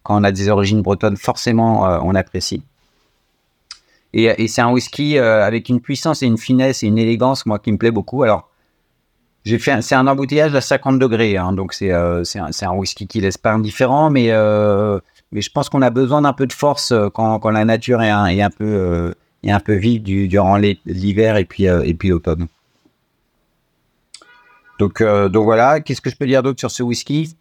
quand 0.04 0.20
on 0.20 0.24
a 0.24 0.32
des 0.32 0.50
origines 0.50 0.82
bretonnes, 0.82 1.18
forcément, 1.18 1.88
euh, 1.88 2.00
on 2.04 2.16
apprécie. 2.16 2.64
Et, 4.14 4.48
c'est 4.48 4.62
un 4.62 4.72
whisky 4.72 5.18
avec 5.18 5.70
une 5.70 5.80
puissance 5.80 6.22
et 6.22 6.26
une 6.26 6.38
finesse 6.38 6.84
et 6.84 6.88
une 6.88 6.98
élégance, 6.98 7.46
moi, 7.46 7.60
qui 7.60 7.72
me 7.72 7.78
plaît 7.78 7.92
beaucoup. 7.92 8.24
Alors, 8.24 8.50
j'ai 9.46 9.58
fait, 9.58 9.82
c'est 9.82 9.96
un 9.96 10.06
embouteillage 10.06 10.54
à 10.54 10.62
50 10.62 11.00
degrés, 11.00 11.38
hein, 11.38 11.54
donc 11.54 11.74
c'est 11.74 11.92
un, 11.92 12.72
whisky 12.74 13.08
qui 13.08 13.22
laisse 13.22 13.38
pas 13.38 13.54
indifférent, 13.54 14.10
mais 14.10 14.28
je 14.28 15.50
pense 15.54 15.70
qu'on 15.70 15.82
a 15.82 15.90
besoin 15.90 16.24
d'un 16.24 16.34
peu 16.34 16.46
de 16.46 16.54
force 16.54 16.94
quand, 17.14 17.50
la 17.50 17.64
nature 17.64 18.02
un, 18.02 18.28
est 18.28 18.42
un 18.42 18.50
peu 18.50 19.14
et 19.44 19.52
un 19.52 19.60
peu 19.60 19.80
du, 19.80 20.28
durant 20.28 20.58
l'hiver 20.58 21.38
et 21.38 21.46
puis, 21.46 21.68
euh, 21.68 21.84
et 21.84 21.94
puis 21.94 22.10
l'automne. 22.10 22.48
Donc, 24.80 25.02
euh, 25.02 25.30
donc 25.30 25.44
voilà, 25.46 25.80
qu'est-ce 25.80 26.02
que 26.02 26.10
je 26.10 26.16
peux 26.16 26.26
dire 26.26 26.44
d'autre 26.44 26.60
sur 26.60 26.72
ce 26.72 26.84
whisky? 26.84 27.36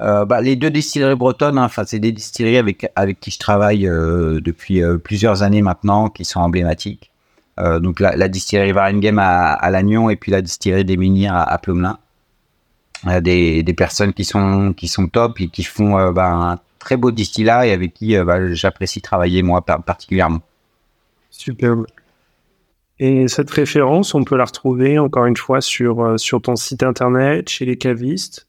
Euh, 0.00 0.24
bah, 0.24 0.40
Les 0.42 0.56
deux 0.56 0.70
distilleries 0.70 1.14
bretonnes, 1.14 1.58
hein, 1.58 1.68
c'est 1.86 1.98
des 1.98 2.12
distilleries 2.12 2.58
avec, 2.58 2.90
avec 2.96 3.18
qui 3.20 3.30
je 3.30 3.38
travaille 3.38 3.82
depuis 3.84 4.82
plusieurs 5.02 5.42
années 5.42 5.62
maintenant, 5.62 6.08
qui 6.08 6.24
sont 6.24 6.40
emblématiques. 6.40 7.10
donc 7.58 8.00
la, 8.00 8.14
la 8.16 8.28
distillerie 8.28 8.72
Varengem 8.72 9.18
à, 9.18 9.52
à 9.52 9.70
Lannion 9.70 10.10
et 10.10 10.16
puis 10.16 10.32
la 10.32 10.42
distillerie 10.42 10.84
des 10.84 10.96
Minières 10.96 11.34
à, 11.34 11.44
à 11.44 11.58
Plomelin. 11.58 11.98
Des, 13.20 13.62
des, 13.62 13.74
personnes 13.74 14.12
qui 14.14 14.24
sont, 14.24 14.72
qui 14.72 14.88
sont 14.88 15.06
top 15.06 15.40
et 15.40 15.48
qui 15.48 15.62
font 15.62 16.10
bah, 16.12 16.32
un 16.32 16.58
très 16.78 16.96
beau 16.96 17.10
distillat 17.10 17.66
et 17.66 17.72
avec 17.72 17.94
qui 17.94 18.18
bah, 18.18 18.52
j'apprécie 18.52 19.00
travailler 19.00 19.42
moi 19.42 19.62
particulièrement. 19.64 20.40
Superbe. 21.36 21.86
Et 22.98 23.28
cette 23.28 23.50
référence, 23.50 24.14
on 24.14 24.24
peut 24.24 24.36
la 24.36 24.46
retrouver 24.46 24.98
encore 24.98 25.26
une 25.26 25.36
fois 25.36 25.60
sur, 25.60 26.02
euh, 26.02 26.16
sur 26.16 26.40
ton 26.40 26.56
site 26.56 26.82
internet, 26.82 27.48
chez 27.48 27.66
les 27.66 27.76
cavistes 27.76 28.48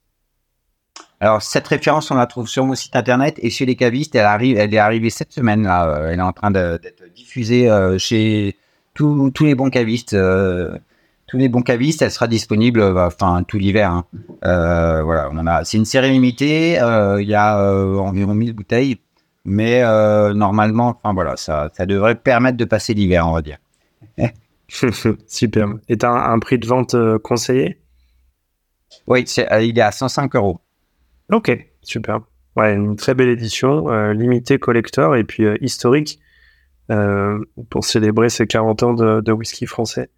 Alors, 1.19 1.41
cette 1.41 1.67
référence, 1.67 2.11
on 2.11 2.15
la 2.15 2.27
trouve 2.27 2.47
sur 2.47 2.65
mon 2.65 2.75
site 2.75 2.95
internet 2.95 3.37
et 3.41 3.49
chez 3.49 3.65
les 3.65 3.75
cavistes, 3.75 4.15
elle, 4.15 4.25
arrive, 4.25 4.57
elle 4.57 4.73
est 4.73 4.77
arrivée 4.77 5.09
cette 5.09 5.33
semaine. 5.33 5.63
Là. 5.63 5.89
Euh, 5.89 6.11
elle 6.11 6.19
est 6.19 6.23
en 6.23 6.31
train 6.31 6.51
d'être 6.51 7.03
diffusée 7.13 7.69
euh, 7.69 7.97
chez 7.97 8.55
tous 8.93 9.31
les 9.41 9.53
bons 9.53 9.69
cavistes. 9.69 10.15
tous 11.27 11.37
les 11.37 11.49
bons 11.49 11.61
cavistes, 11.61 12.01
elle 12.01 12.09
sera 12.09 12.27
disponible 12.27 12.81
enfin 12.81 13.43
tout 13.43 13.57
l'hiver. 13.57 13.91
Hein. 13.91 14.05
voilà. 14.41 15.61
C'est 15.65 15.77
une 15.77 15.85
série 15.85 16.11
limitée. 16.11 16.79
Il 17.19 17.27
y 17.27 17.35
a 17.35 17.61
environ 17.99 18.33
1000 18.33 18.53
bouteilles. 18.53 18.97
Mais 19.49 19.81
euh, 19.81 20.33
normalement, 20.33 20.99
enfin 21.01 21.13
voilà, 21.13 21.37
ça, 21.37 21.71
ça 21.73 21.85
devrait 21.85 22.15
permettre 22.15 22.57
de 22.57 22.65
passer 22.65 22.93
l'hiver, 22.93 23.25
on 23.25 23.31
va 23.31 23.41
dire. 23.41 23.57
Super. 25.27 25.69
Et 25.87 25.97
tu 25.97 26.05
as 26.05 26.11
un, 26.11 26.39
prix 26.39 26.59
de 26.59 26.67
vente 26.67 26.95
euh, 26.95 27.17
conseillé? 27.17 27.79
Oui, 29.07 29.23
euh, 29.39 29.61
il 29.63 29.79
est 29.79 29.81
à 29.81 29.93
105 29.93 30.35
euros. 30.35 30.59
Ok, 31.31 31.57
super. 31.81 32.19
Ouais, 32.57 32.73
une 32.73 32.97
très 32.97 33.13
belle 33.13 33.29
édition, 33.29 33.87
limitée 34.11 34.59
collector 34.59 35.15
et 35.15 35.23
puis 35.23 35.45
historique 35.61 36.19
pour 37.69 37.85
célébrer 37.85 38.29
ces 38.29 38.47
40 38.47 38.83
ans 38.83 38.93
de, 38.93 39.31
whisky 39.31 39.65
français. 39.65 40.09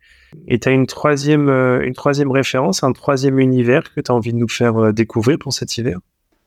Et 0.48 0.60
tu 0.60 0.70
as 0.70 0.72
une 0.72 0.88
troisième, 0.88 1.50
une 1.50 1.94
troisième 1.94 2.32
référence, 2.32 2.84
un 2.84 2.94
troisième 2.94 3.40
univers 3.40 3.94
que 3.94 4.02
tu 4.02 4.12
as 4.12 4.16
envie 4.16 4.34
de 4.34 4.38
nous 4.38 4.48
faire 4.48 4.94
découvrir 4.94 5.38
pour 5.38 5.52
cet 5.52 5.78
hiver? 5.78 6.00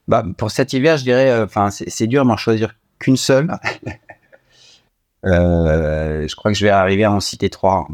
Bah, 0.08 0.24
pour 0.36 0.50
cet 0.50 0.72
hiver, 0.72 0.96
je 0.96 1.04
dirais, 1.04 1.30
euh, 1.30 1.44
enfin, 1.44 1.70
c'est 1.70 2.06
dur 2.06 2.24
d'en 2.24 2.36
choisir 2.36 2.74
qu'une 2.98 3.16
seule. 3.16 3.52
euh, 5.26 6.26
je 6.26 6.36
crois 6.36 6.52
que 6.52 6.58
je 6.58 6.64
vais 6.64 6.70
arriver 6.70 7.04
à 7.04 7.12
en 7.12 7.20
citer 7.20 7.50
trois. 7.50 7.88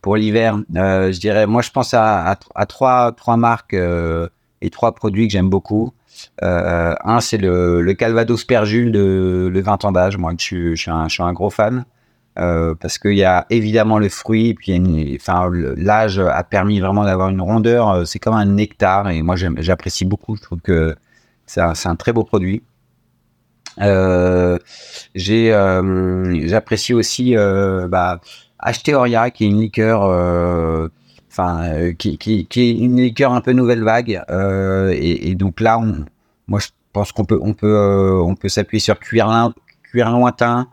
Pour 0.00 0.16
l'hiver, 0.16 0.58
euh, 0.76 1.10
je 1.12 1.18
dirais, 1.18 1.46
moi, 1.46 1.62
je 1.62 1.70
pense 1.70 1.94
à, 1.94 2.36
à, 2.54 2.66
trois, 2.66 3.12
trois 3.12 3.36
marques 3.36 3.74
et 3.74 4.70
trois 4.70 4.94
produits 4.94 5.26
que 5.26 5.32
j'aime 5.32 5.50
beaucoup. 5.50 5.92
Euh, 6.42 6.94
un, 7.04 7.20
c'est 7.20 7.38
le, 7.38 7.80
le, 7.80 7.94
Calvados 7.94 8.44
Perjule 8.44 8.92
de 8.92 9.48
le 9.52 9.60
20 9.60 9.84
ans 9.84 9.92
d'âge. 9.92 10.16
Moi, 10.16 10.32
je 10.38 10.44
suis, 10.44 10.76
je, 10.76 10.82
suis 10.82 10.90
un, 10.90 11.08
je 11.08 11.14
suis 11.14 11.22
un 11.22 11.32
gros 11.32 11.50
fan. 11.50 11.84
Euh, 12.38 12.74
parce 12.76 12.98
qu'il 12.98 13.16
y 13.16 13.24
a 13.24 13.46
évidemment 13.50 13.98
le 13.98 14.08
fruit, 14.08 14.50
et 14.50 14.54
puis 14.54 15.18
enfin, 15.20 15.50
l'âge 15.52 16.20
a 16.20 16.44
permis 16.44 16.78
vraiment 16.78 17.04
d'avoir 17.04 17.30
une 17.30 17.40
rondeur. 17.40 18.06
C'est 18.06 18.20
comme 18.20 18.34
un 18.34 18.44
nectar, 18.44 19.10
et 19.10 19.22
moi 19.22 19.34
j'apprécie 19.36 20.04
beaucoup. 20.04 20.36
Je 20.36 20.42
trouve 20.42 20.60
que 20.60 20.94
c'est 21.48 21.88
un, 21.88 21.96
très 21.96 22.12
beau 22.12 22.24
produit. 22.24 22.62
Euh, 23.80 24.58
euh, 25.16 26.40
j'apprécie 26.46 26.94
aussi 26.94 27.36
euh, 27.36 27.86
bah, 27.88 28.20
Acheteoria 28.58 29.30
qui 29.30 29.44
est 29.44 29.48
une 29.48 29.60
liqueur 29.60 30.02
enfin 31.30 31.92
qui, 31.96 32.18
est 32.56 32.70
une 32.70 33.00
liqueur 33.00 33.32
un 33.32 33.40
peu 33.40 33.52
nouvelle 33.52 33.84
vague 33.84 34.20
et, 34.90 35.34
donc 35.36 35.60
là 35.60 35.80
moi 36.48 36.58
je 36.58 36.68
pense 36.92 37.12
qu'on 37.12 37.24
peut 37.24 37.38
on 37.40 37.54
peut 37.54 38.20
peut 38.40 38.48
s'appuyer 38.48 38.80
sur 38.80 38.98
cuir 38.98 39.28
lointain 40.10 40.66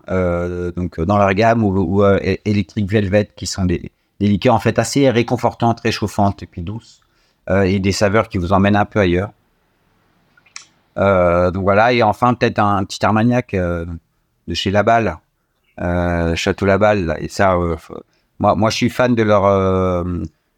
donc 0.76 1.00
dans 1.00 1.20
leur 1.20 1.34
gamme 1.36 1.64
ou, 1.64 1.78
ou 1.78 2.04
Electric 2.04 2.90
Velvet 2.90 3.30
qui 3.36 3.46
sont 3.46 3.66
des, 3.66 3.92
des 4.20 4.28
liqueurs 4.28 4.56
en 4.56 4.60
fait 4.60 4.80
assez 4.80 5.12
réconfortantes 5.12 5.82
réchauffantes 5.82 6.42
et 6.42 6.48
puis 6.48 6.64
douces 6.64 7.02
et 7.52 7.78
des 7.78 7.92
saveurs 7.92 8.30
qui 8.30 8.40
vous 8.40 8.52
emmènent 8.52 8.78
un 8.78 8.86
peu 8.86 9.00
ailleurs 9.00 9.30
donc 10.96 11.64
voilà, 11.64 11.94
et 11.94 12.04
enfin 12.04 12.34
peut-être 12.34 12.60
un, 12.60 12.84
petit 12.86 13.06
Armagnac 13.06 13.54
euh, 13.54 13.86
de 14.48 14.54
chez 14.54 14.72
Laballe, 14.72 15.18
euh, 15.82 16.36
Château 16.36 16.66
Laballe. 16.66 17.18
Et 17.20 17.28
ça, 17.28 17.58
moi, 18.40 18.56
moi, 18.56 18.70
je 18.70 18.76
suis 18.76 18.90
fan 18.90 19.16
de 19.16 19.24
leur 19.24 20.06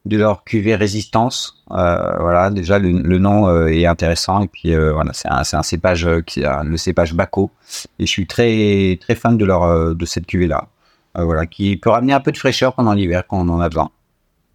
de 0.06 0.17
leur 0.17 0.43
cuvée 0.45 0.76
résistance. 0.76 1.63
voilà, 1.69 2.50
déjà 2.50 2.80
le, 2.80 3.17
nom 3.17 3.67
est 3.67 3.86
intéressant 3.86 4.43
et 4.43 4.47
puis 4.47 4.76
voilà, 4.76 5.12
c'est 5.13 5.28
un, 5.30 5.41
un, 5.52 5.63
cépage 5.63 6.08
qui 6.26 6.45
a 6.45 6.63
le 6.63 6.78
cépage 6.78 7.13
Baco 7.13 7.52
et 8.00 8.06
je 8.06 8.12
suis 8.12 8.28
très 8.28 8.97
très 9.02 9.15
fan 9.15 9.38
de 9.38 9.45
leur 9.45 9.95
de 9.95 10.06
cette 10.06 10.28
cuvée 10.28 10.47
là. 10.47 10.67
voilà, 11.15 11.45
qui 11.45 11.78
peut 11.78 11.89
ramener 11.89 12.13
un 12.13 12.21
peu 12.21 12.32
de 12.32 12.38
fraîcheur 12.38 12.73
pendant 12.73 12.93
l'hiver 12.93 13.23
quand 13.28 13.39
on 13.39 13.50
en 13.50 13.60
a 13.60 13.69
besoin. 13.69 13.89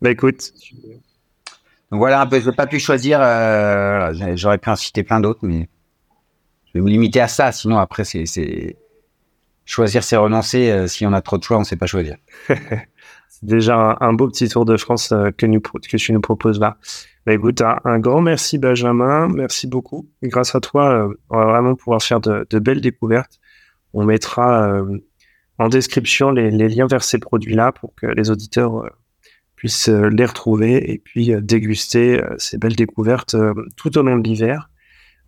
Bah 0.01 0.11
écoute. 0.11 0.53
Donc 1.93 1.99
voilà 1.99 2.21
un 2.21 2.27
peu, 2.27 2.41
je 2.41 2.51
n'ai 2.51 2.57
pas 2.57 2.67
pu 2.67 2.81
choisir. 2.81 3.21
J'aurais 4.35 4.59
pu 4.59 4.71
en 4.71 4.77
citer 4.77 5.05
plein 5.05 5.21
d'autres, 5.21 5.41
mais 5.43 5.69
je 6.67 6.73
vais 6.75 6.81
me 6.81 6.89
limiter 6.89 7.21
à 7.21 7.29
ça. 7.29 7.53
Sinon 7.53 7.79
après 7.79 8.05
c'est 8.05 8.25
choisir 9.65 10.05
c'est 10.05 10.17
renoncer. 10.17 10.71
Euh, 10.71 10.87
si 10.87 11.07
on 11.07 11.13
a 11.13 11.21
trop 11.21 11.39
de 11.39 11.43
choix, 11.43 11.57
on 11.57 11.61
ne 11.61 11.65
sait 11.65 11.77
pas 11.77 11.87
choisir. 11.87 12.17
c'est 12.49 13.45
déjà 13.45 13.97
un, 14.01 14.13
beau 14.13 14.29
petit 14.29 14.49
tour 14.49 14.65
de 14.65 14.77
France 14.77 15.13
euh, 15.13 15.31
que, 15.31 15.47
tu 15.97 16.13
nous 16.13 16.21
proposes 16.21 16.61
là. 16.61 16.77
Bah, 17.27 17.35
écoute, 17.35 17.63
un, 17.63 17.99
grand 17.99 18.21
merci 18.21 18.59
Benjamin, 18.59 19.29
merci 19.29 19.67
beaucoup. 19.67 20.09
grâce 20.23 20.55
à 20.55 20.61
toi, 20.61 20.91
euh, 20.91 21.15
on 21.31 21.39
va 21.39 21.45
vraiment 21.45 21.75
pouvoir 21.75 22.03
faire 22.03 22.21
de, 22.21 22.59
belles 22.59 22.81
découvertes. 22.81 23.39
On 23.95 24.05
mettra 24.05 24.81
en 25.59 25.69
description 25.69 26.31
les, 26.31 26.51
liens 26.51 26.87
vers 26.87 27.05
ces 27.05 27.19
produits-là 27.19 27.73
pour 27.73 27.95
que 27.95 28.07
les 28.07 28.31
auditeurs 28.31 28.91
puissent 29.63 29.89
les 29.89 30.25
retrouver 30.25 30.91
et 30.91 30.99
puis 30.99 31.31
déguster 31.41 32.21
ces 32.37 32.59
belles 32.59 32.75
découvertes 32.75 33.37
tout 33.77 33.97
au 33.97 34.03
long 34.03 34.19
de 34.19 34.25
l'hiver. 34.25 34.69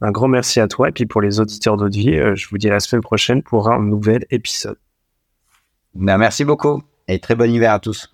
Un 0.01 0.11
grand 0.11 0.29
merci 0.29 0.59
à 0.61 0.69
toi. 0.69 0.89
Et 0.89 0.93
puis 0.93 1.07
pour 1.07 1.21
les 1.21 1.41
auditeurs 1.41 1.77
d'Eau 1.77 1.89
Vie, 1.89 2.17
euh, 2.17 2.35
je 2.35 2.49
vous 2.49 2.59
dis 2.59 2.69
à 2.69 2.73
la 2.73 2.81
semaine 2.81 3.03
prochaine 3.03 3.43
pour 3.43 3.71
un 3.71 3.81
nouvel 3.81 4.27
épisode. 4.31 4.77
Ben, 5.95 6.19
merci 6.19 6.45
beaucoup 6.45 6.83
et 7.07 7.19
très 7.21 7.35
bon 7.35 7.51
hiver 7.51 7.73
à 7.73 7.79
tous. 7.79 8.11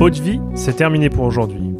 Haute 0.00 0.18
vie, 0.18 0.40
c'est 0.54 0.76
terminé 0.76 1.10
pour 1.10 1.24
aujourd'hui. 1.24 1.79